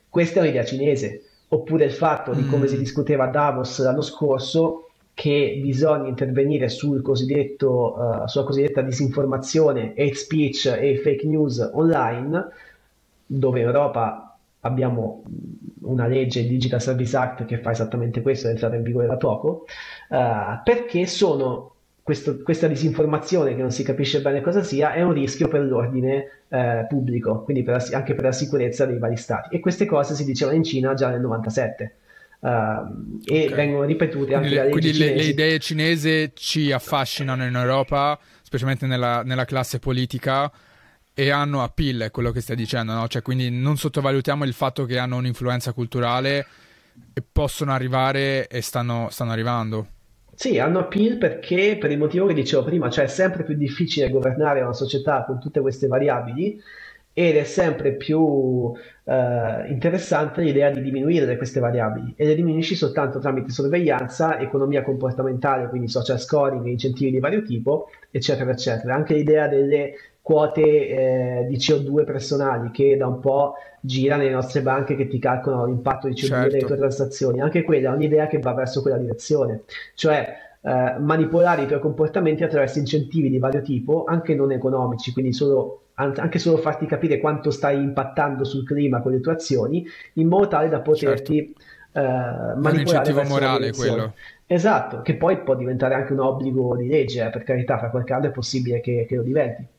[0.10, 2.68] Questa è un'idea cinese, oppure il fatto di come mm.
[2.68, 9.92] si discuteva a Davos l'anno scorso che bisogna intervenire sul cosiddetto, uh, sulla cosiddetta disinformazione,
[9.92, 12.48] hate speech e fake news online,
[13.26, 15.24] dove in Europa abbiamo
[15.84, 19.66] una legge Digital Service Act che fa esattamente questo, è entrata in vigore da poco,
[20.10, 21.75] uh, perché sono
[22.06, 26.44] questo, questa disinformazione che non si capisce bene cosa sia è un rischio per l'ordine
[26.50, 29.56] eh, pubblico, quindi per la, anche per la sicurezza dei vari stati.
[29.56, 31.96] E queste cose si dicevano in Cina già nel 97.
[32.42, 33.56] Uh, ehm, e okay.
[33.56, 39.24] vengono ripetute anche quindi, quindi le, le, idee cinesi ci affascinano in Europa, specialmente nella,
[39.24, 40.52] nella classe politica,
[41.12, 43.08] e hanno appeal, è quello che stai dicendo, no?
[43.08, 46.46] Cioè, quindi non sottovalutiamo il fatto che hanno un'influenza culturale
[47.14, 49.88] e possono arrivare e stanno, stanno arrivando.
[50.38, 54.10] Sì, hanno appeal perché, per il motivo che dicevo prima, cioè è sempre più difficile
[54.10, 56.62] governare una società con tutte queste variabili
[57.14, 58.74] ed è sempre più
[59.06, 65.70] eh, interessante l'idea di diminuire queste variabili e le diminuisci soltanto tramite sorveglianza, economia comportamentale,
[65.70, 68.94] quindi social scoring, incentivi di vario tipo, eccetera, eccetera.
[68.94, 69.94] Anche l'idea delle
[70.26, 75.20] quote eh, di CO2 personali che da un po' gira nelle nostre banche che ti
[75.20, 76.50] calcolano l'impatto di CO2 certo.
[76.50, 81.62] delle tue transazioni, anche quella è un'idea che va verso quella direzione, cioè eh, manipolare
[81.62, 86.58] i tuoi comportamenti attraverso incentivi di vario tipo, anche non economici, quindi solo, anche solo
[86.58, 90.80] farti capire quanto stai impattando sul clima con le tue azioni, in modo tale da
[90.80, 92.00] poterti certo.
[92.00, 92.74] eh, manipolare.
[92.74, 94.14] Un incentivo morale quello.
[94.48, 98.14] Esatto, che poi può diventare anche un obbligo di legge, eh, per carità, fra qualche
[98.14, 99.74] anno è possibile che, che lo diventi.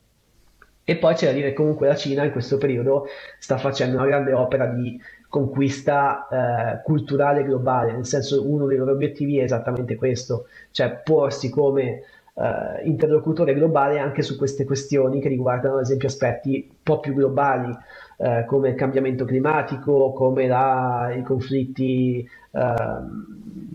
[0.88, 3.06] E poi c'è da dire che comunque la Cina in questo periodo
[3.40, 4.96] sta facendo una grande opera di
[5.28, 11.50] conquista eh, culturale globale, nel senso uno dei loro obiettivi è esattamente questo, cioè porsi
[11.50, 12.02] come
[12.34, 17.14] eh, interlocutore globale anche su queste questioni che riguardano ad esempio aspetti un po' più
[17.14, 17.76] globali,
[18.18, 22.58] eh, come il cambiamento climatico, come la, i conflitti eh,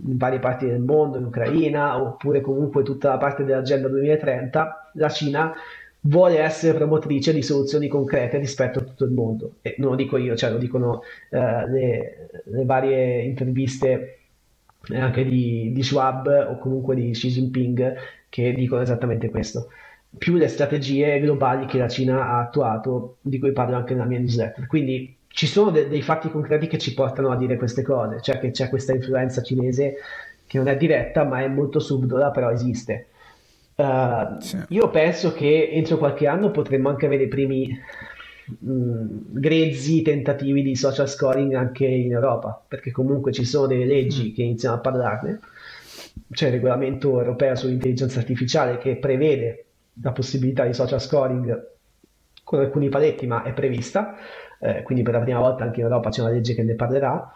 [0.05, 5.09] in varie parti del mondo, in Ucraina, oppure comunque tutta la parte dell'agenda 2030, la
[5.09, 5.53] Cina
[6.01, 9.55] vuole essere promotrice di soluzioni concrete rispetto a tutto il mondo.
[9.61, 14.17] E non lo dico io, cioè lo dicono eh, le, le, varie interviste
[14.89, 17.95] anche di, di, Schwab o comunque di Xi Jinping
[18.29, 19.69] che dicono esattamente questo.
[20.17, 24.19] Più le strategie globali che la Cina ha attuato, di cui parlo anche nella mia
[24.19, 24.65] newsletter.
[24.67, 28.39] Quindi ci sono de- dei fatti concreti che ci portano a dire queste cose, cioè
[28.39, 29.95] che c'è questa influenza cinese
[30.45, 33.07] che non è diretta ma è molto subdola, però esiste.
[33.81, 34.59] Uh, sì.
[34.69, 37.67] Io penso che entro qualche anno potremmo anche avere i primi
[38.59, 43.85] mh, mm, grezzi tentativi di social scoring anche in Europa, perché comunque ci sono delle
[43.85, 44.33] leggi mm.
[44.35, 45.39] che iniziano a parlarne.
[46.31, 49.65] C'è il regolamento europeo sull'intelligenza artificiale che prevede
[50.01, 51.69] la possibilità di social scoring
[52.43, 54.15] con alcuni paletti, ma è prevista.
[54.59, 57.31] Eh, quindi per la prima volta anche in Europa c'è una legge che ne parlerà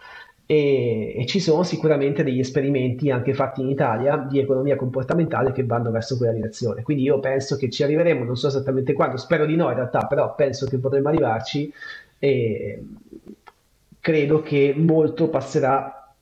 [0.46, 5.64] e, e, ci sono sicuramente degli esperimenti anche fatti in Italia di economia comportamentale che
[5.64, 6.82] vanno verso quella direzione.
[6.82, 10.06] Quindi io penso che ci arriveremo, non so esattamente quando, spero di no in realtà,
[10.06, 11.72] però penso che potremmo arrivarci
[12.18, 12.82] e
[14.00, 16.14] credo che molto passerà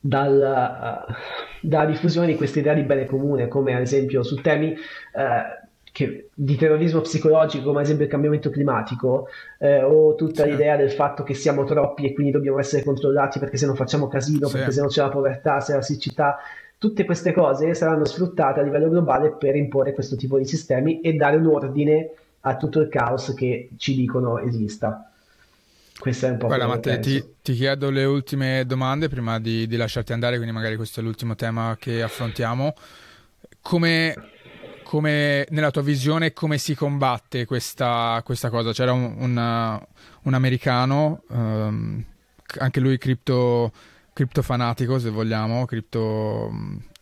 [0.00, 1.12] dalla, uh,
[1.60, 5.65] dalla diffusione di questa idea di bene comune, come ad esempio su temi uh,
[5.96, 9.28] che, di terrorismo psicologico, come ad esempio il cambiamento climatico,
[9.58, 10.50] eh, o tutta sì.
[10.50, 14.06] l'idea del fatto che siamo troppi e quindi dobbiamo essere controllati perché se non facciamo
[14.06, 14.58] casino, sì.
[14.58, 16.36] perché se non c'è la povertà, se la siccità,
[16.76, 21.14] tutte queste cose saranno sfruttate a livello globale per imporre questo tipo di sistemi e
[21.14, 25.10] dare un ordine a tutto il caos che ci dicono esista.
[25.98, 29.76] Questa è un po' Guarda, Matteo, ti, ti, chiedo le ultime domande prima di, di
[29.78, 32.74] lasciarti andare, quindi magari questo è l'ultimo tema che affrontiamo.
[33.62, 34.14] Come
[34.86, 38.72] come, nella tua visione come si combatte questa, questa cosa?
[38.72, 39.86] C'era un, un,
[40.22, 42.04] un americano, um,
[42.58, 43.72] anche lui cripto,
[44.12, 46.52] criptofanatico se vogliamo, cripto,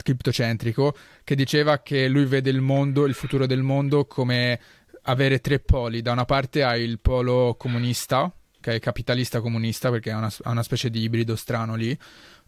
[0.03, 4.59] criptocentrico, che diceva che lui vede il mondo, il futuro del mondo come
[5.03, 6.01] avere tre poli.
[6.01, 10.63] Da una parte hai il polo comunista, che è capitalista comunista perché è una, una
[10.63, 11.95] specie di ibrido strano lì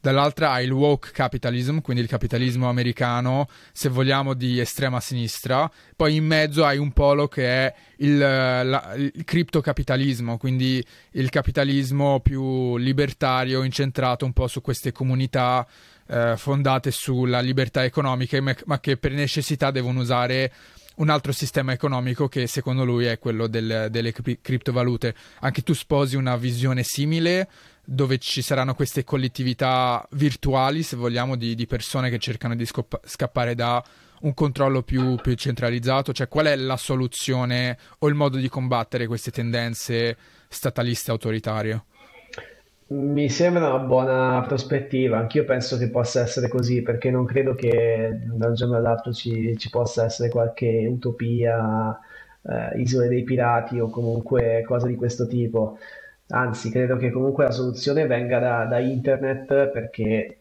[0.07, 6.15] dall'altra hai il woke capitalism, quindi il capitalismo americano, se vogliamo, di estrema sinistra, poi
[6.15, 12.77] in mezzo hai un polo che è il, la, il criptocapitalismo, quindi il capitalismo più
[12.77, 15.67] libertario, incentrato un po' su queste comunità
[16.07, 20.53] eh, fondate sulla libertà economica, ma che per necessità devono usare
[20.97, 25.15] un altro sistema economico che secondo lui è quello del, delle criptovalute.
[25.41, 27.49] Anche tu sposi una visione simile
[27.87, 33.01] dove ci saranno queste collettività virtuali, se vogliamo, di, di persone che cercano di scoppa-
[33.05, 33.83] scappare da
[34.23, 36.13] un controllo più, più, centralizzato?
[36.13, 40.17] Cioè, qual è la soluzione o il modo di combattere queste tendenze
[40.49, 41.85] stataliste autoritarie?
[42.89, 48.21] Mi sembra una buona prospettiva, anch'io penso che possa essere così, perché non credo che
[48.33, 51.99] da un giorno all'altro ci, ci possa essere qualche utopia,
[52.43, 55.79] eh, isole dei pirati o comunque cose di questo tipo.
[56.29, 60.39] Anzi, credo che comunque la soluzione venga da, da internet perché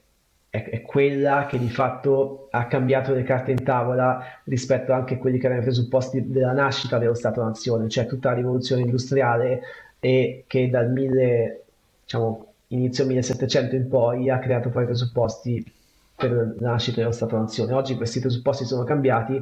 [0.49, 5.17] è, è, quella che di fatto ha cambiato le carte in tavola rispetto anche a
[5.17, 9.61] quelli che erano i presupposti della nascita dello Stato-nazione, cioè tutta la rivoluzione industriale
[9.99, 11.63] e che dal 1000,
[12.03, 15.73] diciamo, inizio 1700 in poi ha creato poi i presupposti
[16.15, 17.73] per la nascita dello Stato-nazione.
[17.73, 19.39] Oggi questi presupposti sono cambiati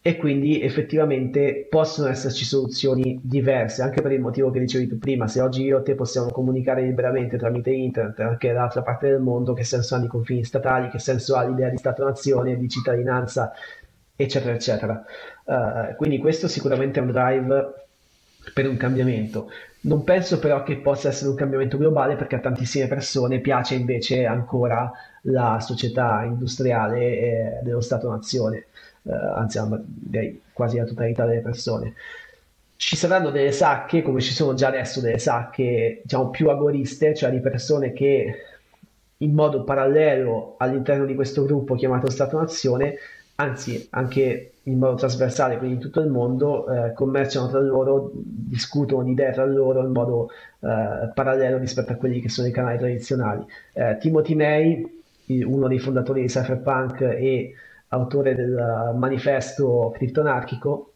[0.00, 5.26] e quindi effettivamente possono esserci soluzioni diverse, anche per il motivo che dicevi tu prima,
[5.26, 9.54] se oggi io e te possiamo comunicare liberamente tramite internet anche dall'altra parte del mondo,
[9.54, 13.52] che senso hanno i confini statali, che senso ha l'idea di Stato-nazione, di cittadinanza,
[14.14, 15.04] eccetera, eccetera.
[15.44, 17.72] Uh, quindi questo sicuramente è un drive
[18.54, 19.50] per un cambiamento.
[19.80, 24.24] Non penso però che possa essere un cambiamento globale perché a tantissime persone piace invece
[24.26, 24.90] ancora
[25.22, 28.66] la società industriale eh, dello Stato-nazione
[29.08, 31.94] eh, anzi direi quasi la totalità delle persone.
[32.76, 37.30] Ci saranno delle sacche, come ci sono già adesso delle sacche diciamo, più agoriste, cioè
[37.30, 38.34] di persone che
[39.16, 42.94] in modo parallelo all'interno di questo gruppo chiamato Stato-Nazione,
[43.36, 49.02] anzi anche in modo trasversale, quindi in tutto il mondo, eh, commerciano tra loro, discutono
[49.02, 50.30] di idee tra loro in modo
[50.60, 53.44] eh, parallelo rispetto a quelli che sono i canali tradizionali.
[53.72, 57.54] Eh, Timothy May, uno dei fondatori di Cypherpunk e
[57.88, 60.92] autore del manifesto criptonarchico,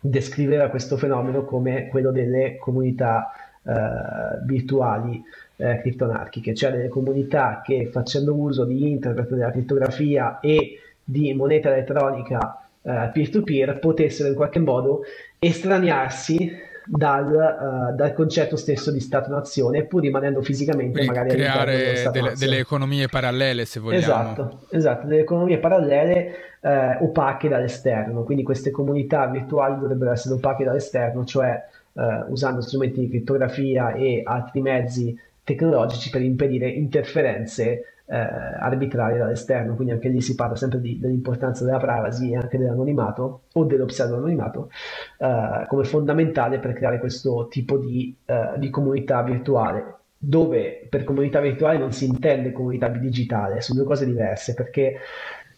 [0.00, 3.32] descriveva questo fenomeno come quello delle comunità
[3.62, 5.22] eh, virtuali
[5.56, 11.70] eh, criptonarchiche, cioè delle comunità che facendo uso di internet, della crittografia e di moneta
[11.70, 15.02] elettronica eh, peer-to-peer potessero in qualche modo
[15.38, 22.32] estraniarsi dal, uh, dal, concetto stesso di Stato-nazione, pur rimanendo fisicamente Quindi magari creare delle,
[22.36, 24.02] delle, economie parallele, se vogliamo.
[24.02, 28.22] Esatto, esatto delle economie parallele eh, opache dall'esterno.
[28.22, 31.62] Quindi queste comunità virtuali dovrebbero essere opache dall'esterno, cioè
[31.92, 39.74] eh, usando strumenti di crittografia e altri mezzi tecnologici per impedire interferenze eh, arbitrarie dall'esterno,
[39.74, 43.84] quindi anche lì si parla sempre di, dell'importanza della privacy e anche dell'anonimato o dello
[43.84, 44.70] pseudononimato
[45.18, 49.96] eh, come fondamentale per creare questo tipo di, eh, di comunità virtuale.
[50.20, 54.96] dove per comunità virtuale non si intende comunità digitale, sono due cose diverse perché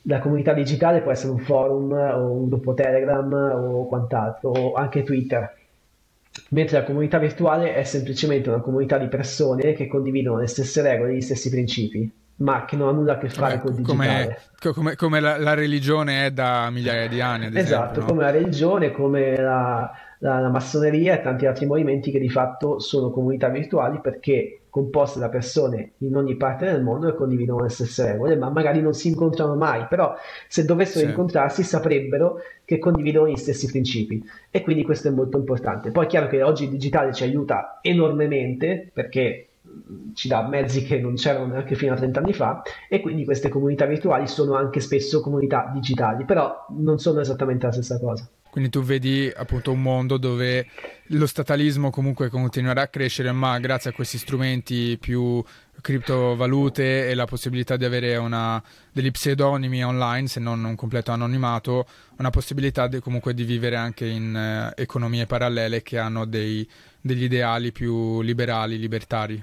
[0.02, 5.02] la comunità digitale può essere un forum o un gruppo Telegram o quant'altro, o anche
[5.02, 5.56] Twitter,
[6.50, 11.14] mentre la comunità virtuale è semplicemente una comunità di persone che condividono le stesse regole,
[11.14, 12.10] gli stessi principi,
[12.40, 14.38] ma che non ha nulla a che fare Vabbè, con il digitale.
[14.58, 17.74] Come, come, come la, la, religione è da migliaia di anni, ad esempio.
[17.76, 18.06] Esatto, no?
[18.06, 22.78] come la religione, come la, la, la massoneria e tanti altri movimenti che di fatto
[22.78, 27.68] sono comunità virtuali perché composte da persone in ogni parte del mondo che condividono le
[27.68, 30.14] stesse regole, ma magari non si incontrano mai, però
[30.48, 31.10] se dovessero sì.
[31.10, 35.90] incontrarsi saprebbero che condividono gli stessi principi e quindi questo è molto importante.
[35.90, 39.49] Poi è chiaro che oggi il digitale ci aiuta enormemente perché
[40.14, 43.48] ci dà mezzi che non c'erano neanche fino a 30 anni fa e quindi queste
[43.48, 48.28] comunità virtuali sono anche spesso comunità digitali, però non sono esattamente la stessa cosa.
[48.50, 50.66] Quindi tu vedi appunto un mondo dove
[51.06, 55.42] lo statalismo comunque continuerà a crescere, ma grazie a questi strumenti più
[55.80, 58.62] criptovalute e la possibilità di avere una,
[58.92, 61.86] degli pseudonimi online, se non un completo anonimato,
[62.18, 66.68] una possibilità di, comunque di vivere anche in eh, economie parallele che hanno dei,
[67.00, 69.42] degli ideali più liberali, libertari.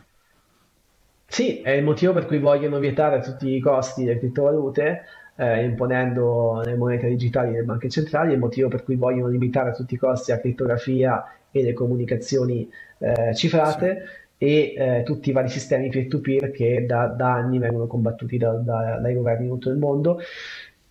[1.29, 5.03] Sì, è il motivo per cui vogliono vietare a tutti i costi le criptovalute,
[5.35, 9.69] eh, imponendo le monete digitali delle banche centrali, è il motivo per cui vogliono limitare
[9.69, 12.67] a tutti i costi la crittografia e le comunicazioni
[12.99, 14.03] eh, cifrate
[14.37, 14.45] sì.
[14.45, 18.97] e eh, tutti i vari sistemi peer-to-peer che da, da anni vengono combattuti da, da,
[18.99, 20.19] dai governi di tutto il mondo.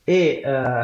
[0.05, 0.83] E eh,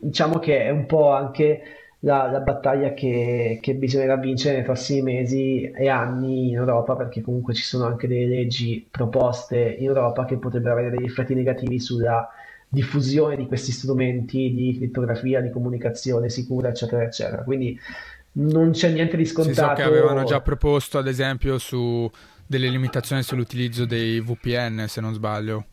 [0.00, 1.62] diciamo che è un po' anche
[2.00, 7.20] la, la battaglia che, che, bisognerà vincere nei prossimi mesi e anni in Europa, perché
[7.20, 11.78] comunque ci sono anche delle leggi proposte in Europa che potrebbero avere degli effetti negativi
[11.78, 12.28] sulla
[12.68, 17.42] diffusione di questi strumenti di crittografia, di comunicazione sicura, eccetera, eccetera.
[17.42, 17.78] Quindi
[18.32, 19.58] non c'è niente di scontato.
[19.58, 22.10] Sì, so che avevano già proposto, ad esempio, su
[22.46, 25.64] delle limitazioni sull'utilizzo dei VPN, se non sbaglio.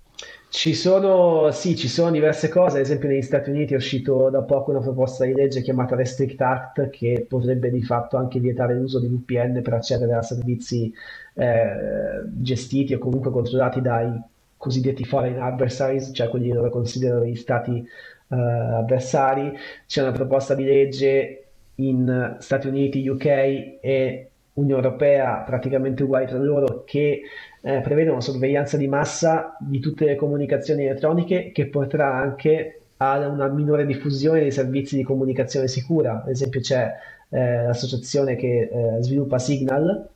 [0.49, 4.41] Ci sono, sì, ci sono diverse cose, ad esempio negli Stati Uniti è uscito da
[4.43, 8.99] poco una proposta di legge chiamata Restrict Act che potrebbe di fatto anche vietare l'uso
[8.99, 10.91] di VPN per accedere a servizi
[11.33, 14.09] eh, gestiti o comunque controllati dai
[14.55, 19.53] cosiddetti foreign adversaries, cioè quelli dove considerano gli stati eh, avversari.
[19.85, 21.43] C'è una proposta di legge
[21.75, 27.21] in Stati Uniti, UK e Unione Europea praticamente uguali tra loro che
[27.61, 33.47] eh, prevedono sorveglianza di massa di tutte le comunicazioni elettroniche che porterà anche a una
[33.47, 36.23] minore diffusione dei servizi di comunicazione sicura.
[36.23, 36.91] Ad esempio c'è
[37.29, 40.09] eh, l'associazione che eh, sviluppa Signal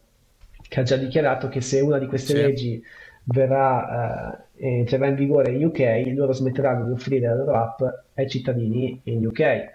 [0.72, 2.42] che ha già dichiarato che se una di queste sì.
[2.42, 2.84] leggi
[3.26, 7.82] verrà, eh, entrerà in vigore in UK, loro smetteranno di offrire la loro app
[8.14, 9.70] ai cittadini in UK.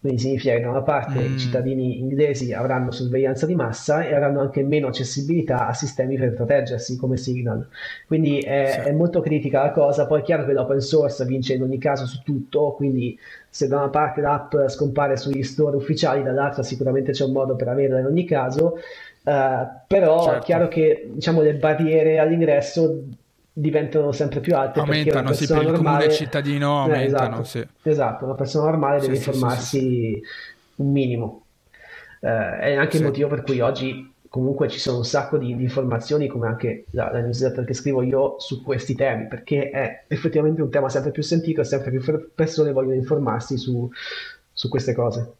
[0.00, 1.34] Quindi significa che da una parte mm.
[1.34, 6.34] i cittadini inglesi avranno sorveglianza di massa e avranno anche meno accessibilità a sistemi per
[6.34, 7.66] proteggersi come Signal.
[8.06, 8.88] Quindi è, sì.
[8.90, 10.06] è, molto critica la cosa.
[10.06, 13.18] Poi è chiaro che l'open source vince in ogni caso su tutto, quindi
[13.50, 17.66] se da una parte l'app scompare sugli store ufficiali, dall'altra sicuramente c'è un modo per
[17.66, 18.78] averla in ogni caso.
[19.24, 20.38] Uh, però certo.
[20.38, 23.02] è chiaro che diciamo, le barriere all'ingresso
[23.60, 25.76] diventano sempre più alte aumentano sì per normale...
[25.76, 27.68] il comune cittadino eh, aumentano eh, esatto, sì.
[27.82, 30.22] esatto una persona normale deve sì, informarsi sì,
[30.76, 31.42] un minimo.
[32.20, 35.62] Eh, è anche il motivo per cui oggi comunque ci sono un sacco di, di
[35.62, 40.62] informazioni come anche la, la, newsletter che scrivo io su questi temi perché è effettivamente
[40.62, 43.90] un tema sempre più sentito e sempre più persone vogliono informarsi su,
[44.52, 45.37] su queste cose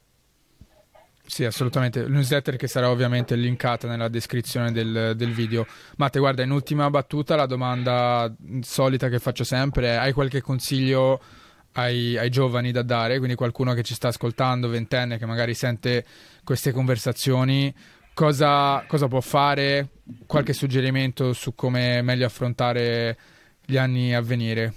[1.29, 2.09] sì, assolutamente.
[2.09, 5.67] Newsletter che sarà ovviamente linkata nella descrizione del, del, video.
[5.99, 11.21] Matte, guarda, in ultima battuta la domanda solita che faccio sempre è hai qualche consiglio
[11.73, 13.19] ai, ai, giovani da dare?
[13.19, 16.03] Quindi qualcuno che ci sta ascoltando, ventenne, che magari sente
[16.45, 17.75] queste conversazioni,
[18.15, 19.91] cosa, cosa può fare?
[20.27, 23.19] Qualche suggerimento su come meglio affrontare
[23.67, 24.73] gli anni a venire?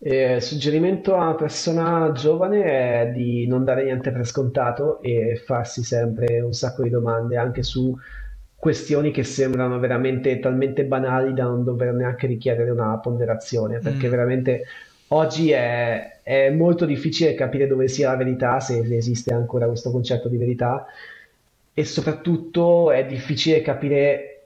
[0.00, 5.82] Il suggerimento a una persona giovane è di non dare niente per scontato e farsi
[5.82, 7.96] sempre un sacco di domande anche su
[8.54, 14.10] questioni che sembrano veramente talmente banali da non dover neanche richiedere una ponderazione, perché mm.
[14.10, 14.64] veramente
[15.08, 20.28] oggi è, è, molto difficile capire dove sia la verità, se esiste ancora questo concetto
[20.28, 20.86] di verità,
[21.74, 24.37] e soprattutto è difficile capire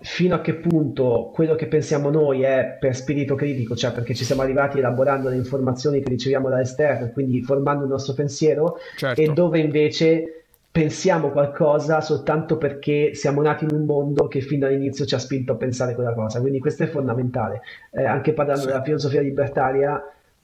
[0.00, 4.24] fino a che punto quello che pensiamo noi è per spirito critico, cioè perché ci
[4.24, 9.20] siamo arrivati elaborando le informazioni che riceviamo dall'esterno, quindi formando il nostro pensiero, certo.
[9.20, 15.04] e dove invece pensiamo qualcosa soltanto perché siamo nati in un mondo che fin dall'inizio
[15.06, 16.40] ci ha spinto a pensare quella cosa.
[16.40, 17.62] Quindi questo è fondamentale.
[17.90, 18.66] Eh, anche parlando sì.
[18.68, 20.00] della filosofia libertaria,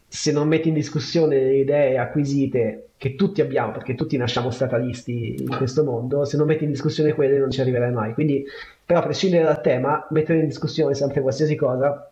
[0.08, 5.36] se non metti in discussione le idee acquisite che tutti abbiamo, perché tutti nasciamo statalisti
[5.38, 8.14] in questo mondo, se non metti in discussione quelle non ci arriverai mai.
[8.14, 8.44] Quindi,
[8.84, 12.10] però, a prescindere dal tema, mettere in discussione sempre qualsiasi cosa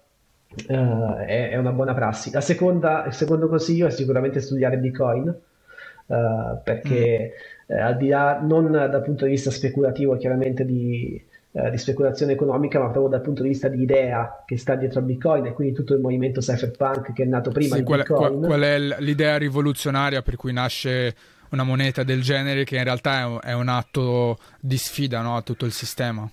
[0.68, 2.30] uh, è, è, una buona prassi.
[2.30, 6.14] La seconda, il secondo consiglio è sicuramente studiare Bitcoin, uh,
[6.62, 7.34] perché
[7.72, 7.76] mm.
[7.76, 12.32] uh, al di là, non dal punto di vista speculativo, chiaramente di eh, di speculazione
[12.32, 15.52] economica, ma proprio dal punto di vista di idea che sta dietro a Bitcoin e
[15.52, 18.38] quindi tutto il movimento cypherpunk che è nato prima sì, di qual, Bitcoin.
[18.38, 21.14] Qual, qual è l'idea rivoluzionaria per cui nasce
[21.50, 25.36] una moneta del genere che in realtà è un, è un atto di sfida no,
[25.36, 26.26] a tutto il sistema?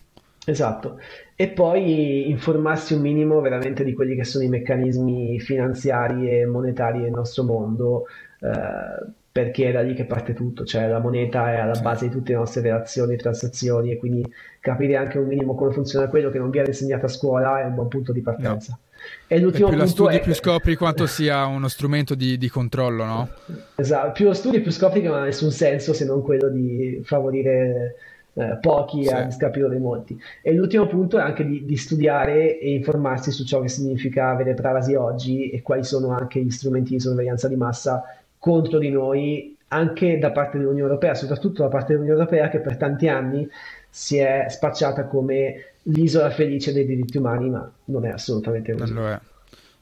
[0.50, 1.00] Esatto,
[1.36, 7.02] e poi informarsi un minimo veramente di quelli che sono i meccanismi finanziari e monetari
[7.02, 8.06] del nostro mondo,
[8.39, 12.12] eh, perché è da lì che parte tutto, cioè la moneta è alla base di
[12.12, 14.26] tutte le nostre relazioni e transazioni e quindi
[14.60, 17.76] capire anche un minimo come funziona quello che non viene insegnato a scuola è un
[17.76, 18.72] buon punto di partenza.
[18.72, 18.88] No.
[19.28, 20.20] E l'ultimo e più punto studi, è...
[20.20, 23.30] più scopri quanto sia uno strumento di, di, controllo, no?
[23.76, 27.00] Esatto, più lo studi, più scopri che non ha nessun senso se non quello di
[27.04, 27.95] favorire
[28.40, 29.14] eh, pochi sì.
[29.14, 30.20] a discapito dei molti.
[30.42, 34.54] E l'ultimo punto è anche di, di, studiare e informarsi su ciò che significa avere
[34.54, 38.04] privacy oggi e quali sono anche gli strumenti di sorveglianza di massa
[38.38, 42.78] contro di noi anche da parte dell'Unione Europea, soprattutto da parte dell'Unione Europea che per
[42.78, 43.48] tanti anni
[43.90, 48.94] si è spacciata come l'isola felice dei diritti umani, ma non è assolutamente così.
[48.94, 49.20] È.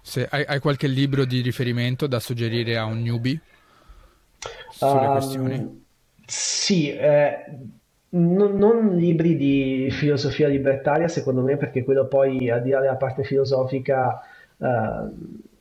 [0.01, 3.39] Se hai, hai, qualche libro di riferimento da suggerire a un newbie
[4.71, 5.85] sulle um, questioni?
[6.25, 7.43] Sì, eh,
[8.09, 12.95] non, non, libri di filosofia libertaria, secondo me, perché quello poi, al di là della
[12.95, 14.21] parte filosofica,
[14.57, 15.09] eh,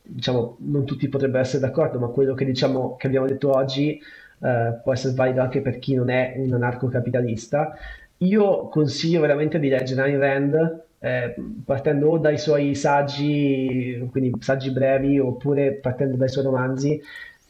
[0.02, 4.00] diciamo, non tutti potrebbero essere d'accordo, ma quello che, diciamo, che abbiamo detto oggi
[4.42, 7.76] eh, può essere valido anche per chi non è un anarcocapitalista.
[8.18, 11.34] Io consiglio veramente di leggere Ayn Rand, eh,
[11.64, 17.00] partendo o dai suoi saggi, quindi saggi brevi, oppure partendo dai suoi romanzi,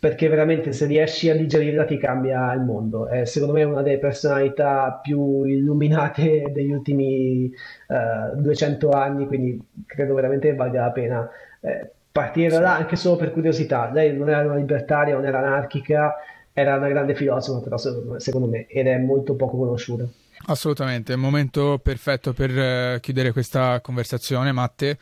[0.07, 3.09] perché veramente se riesci a digerirla ti cambia il mondo.
[3.09, 7.51] È secondo me una delle personalità più illuminate degli ultimi
[7.89, 11.29] eh, 200 anni, quindi credo veramente valga la pena.
[11.61, 13.91] Eh, partire da là anche solo per curiosità.
[13.93, 16.15] Lei non era una libertaria, non era anarchica,
[16.53, 17.77] era una grande filosofa, però
[18.21, 20.07] secondo me, ed è molto poco conosciuta.
[20.47, 24.99] Assolutamente, è il momento perfetto per uh, chiudere questa conversazione, Matte.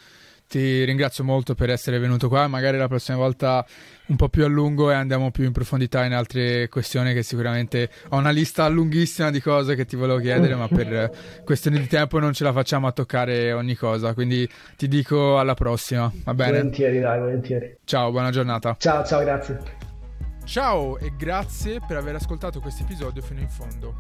[0.49, 3.67] Ti ringrazio molto per essere venuto qua, magari la prossima volta
[4.07, 7.89] un po' più a lungo e andiamo più in profondità in altre questioni che sicuramente
[8.11, 11.11] ho una lista lunghissima di cose che ti volevo chiedere, ma per
[11.45, 15.55] questioni di tempo non ce la facciamo a toccare ogni cosa, quindi ti dico alla
[15.55, 16.59] prossima, va bene?
[16.59, 17.77] Volentieri, dai, volentieri.
[17.85, 18.77] Ciao, buona giornata.
[18.79, 19.83] Ciao, ciao, grazie.
[20.45, 23.97] Ciao e grazie per aver ascoltato questo episodio fino in fondo.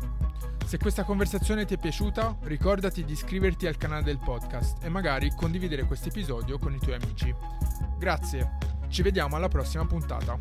[0.66, 5.30] Se questa conversazione ti è piaciuta, ricordati di iscriverti al canale del podcast e magari
[5.34, 7.34] condividere questo episodio con i tuoi amici.
[7.98, 8.50] Grazie,
[8.94, 10.38] ci vediamo alla prossima puntata.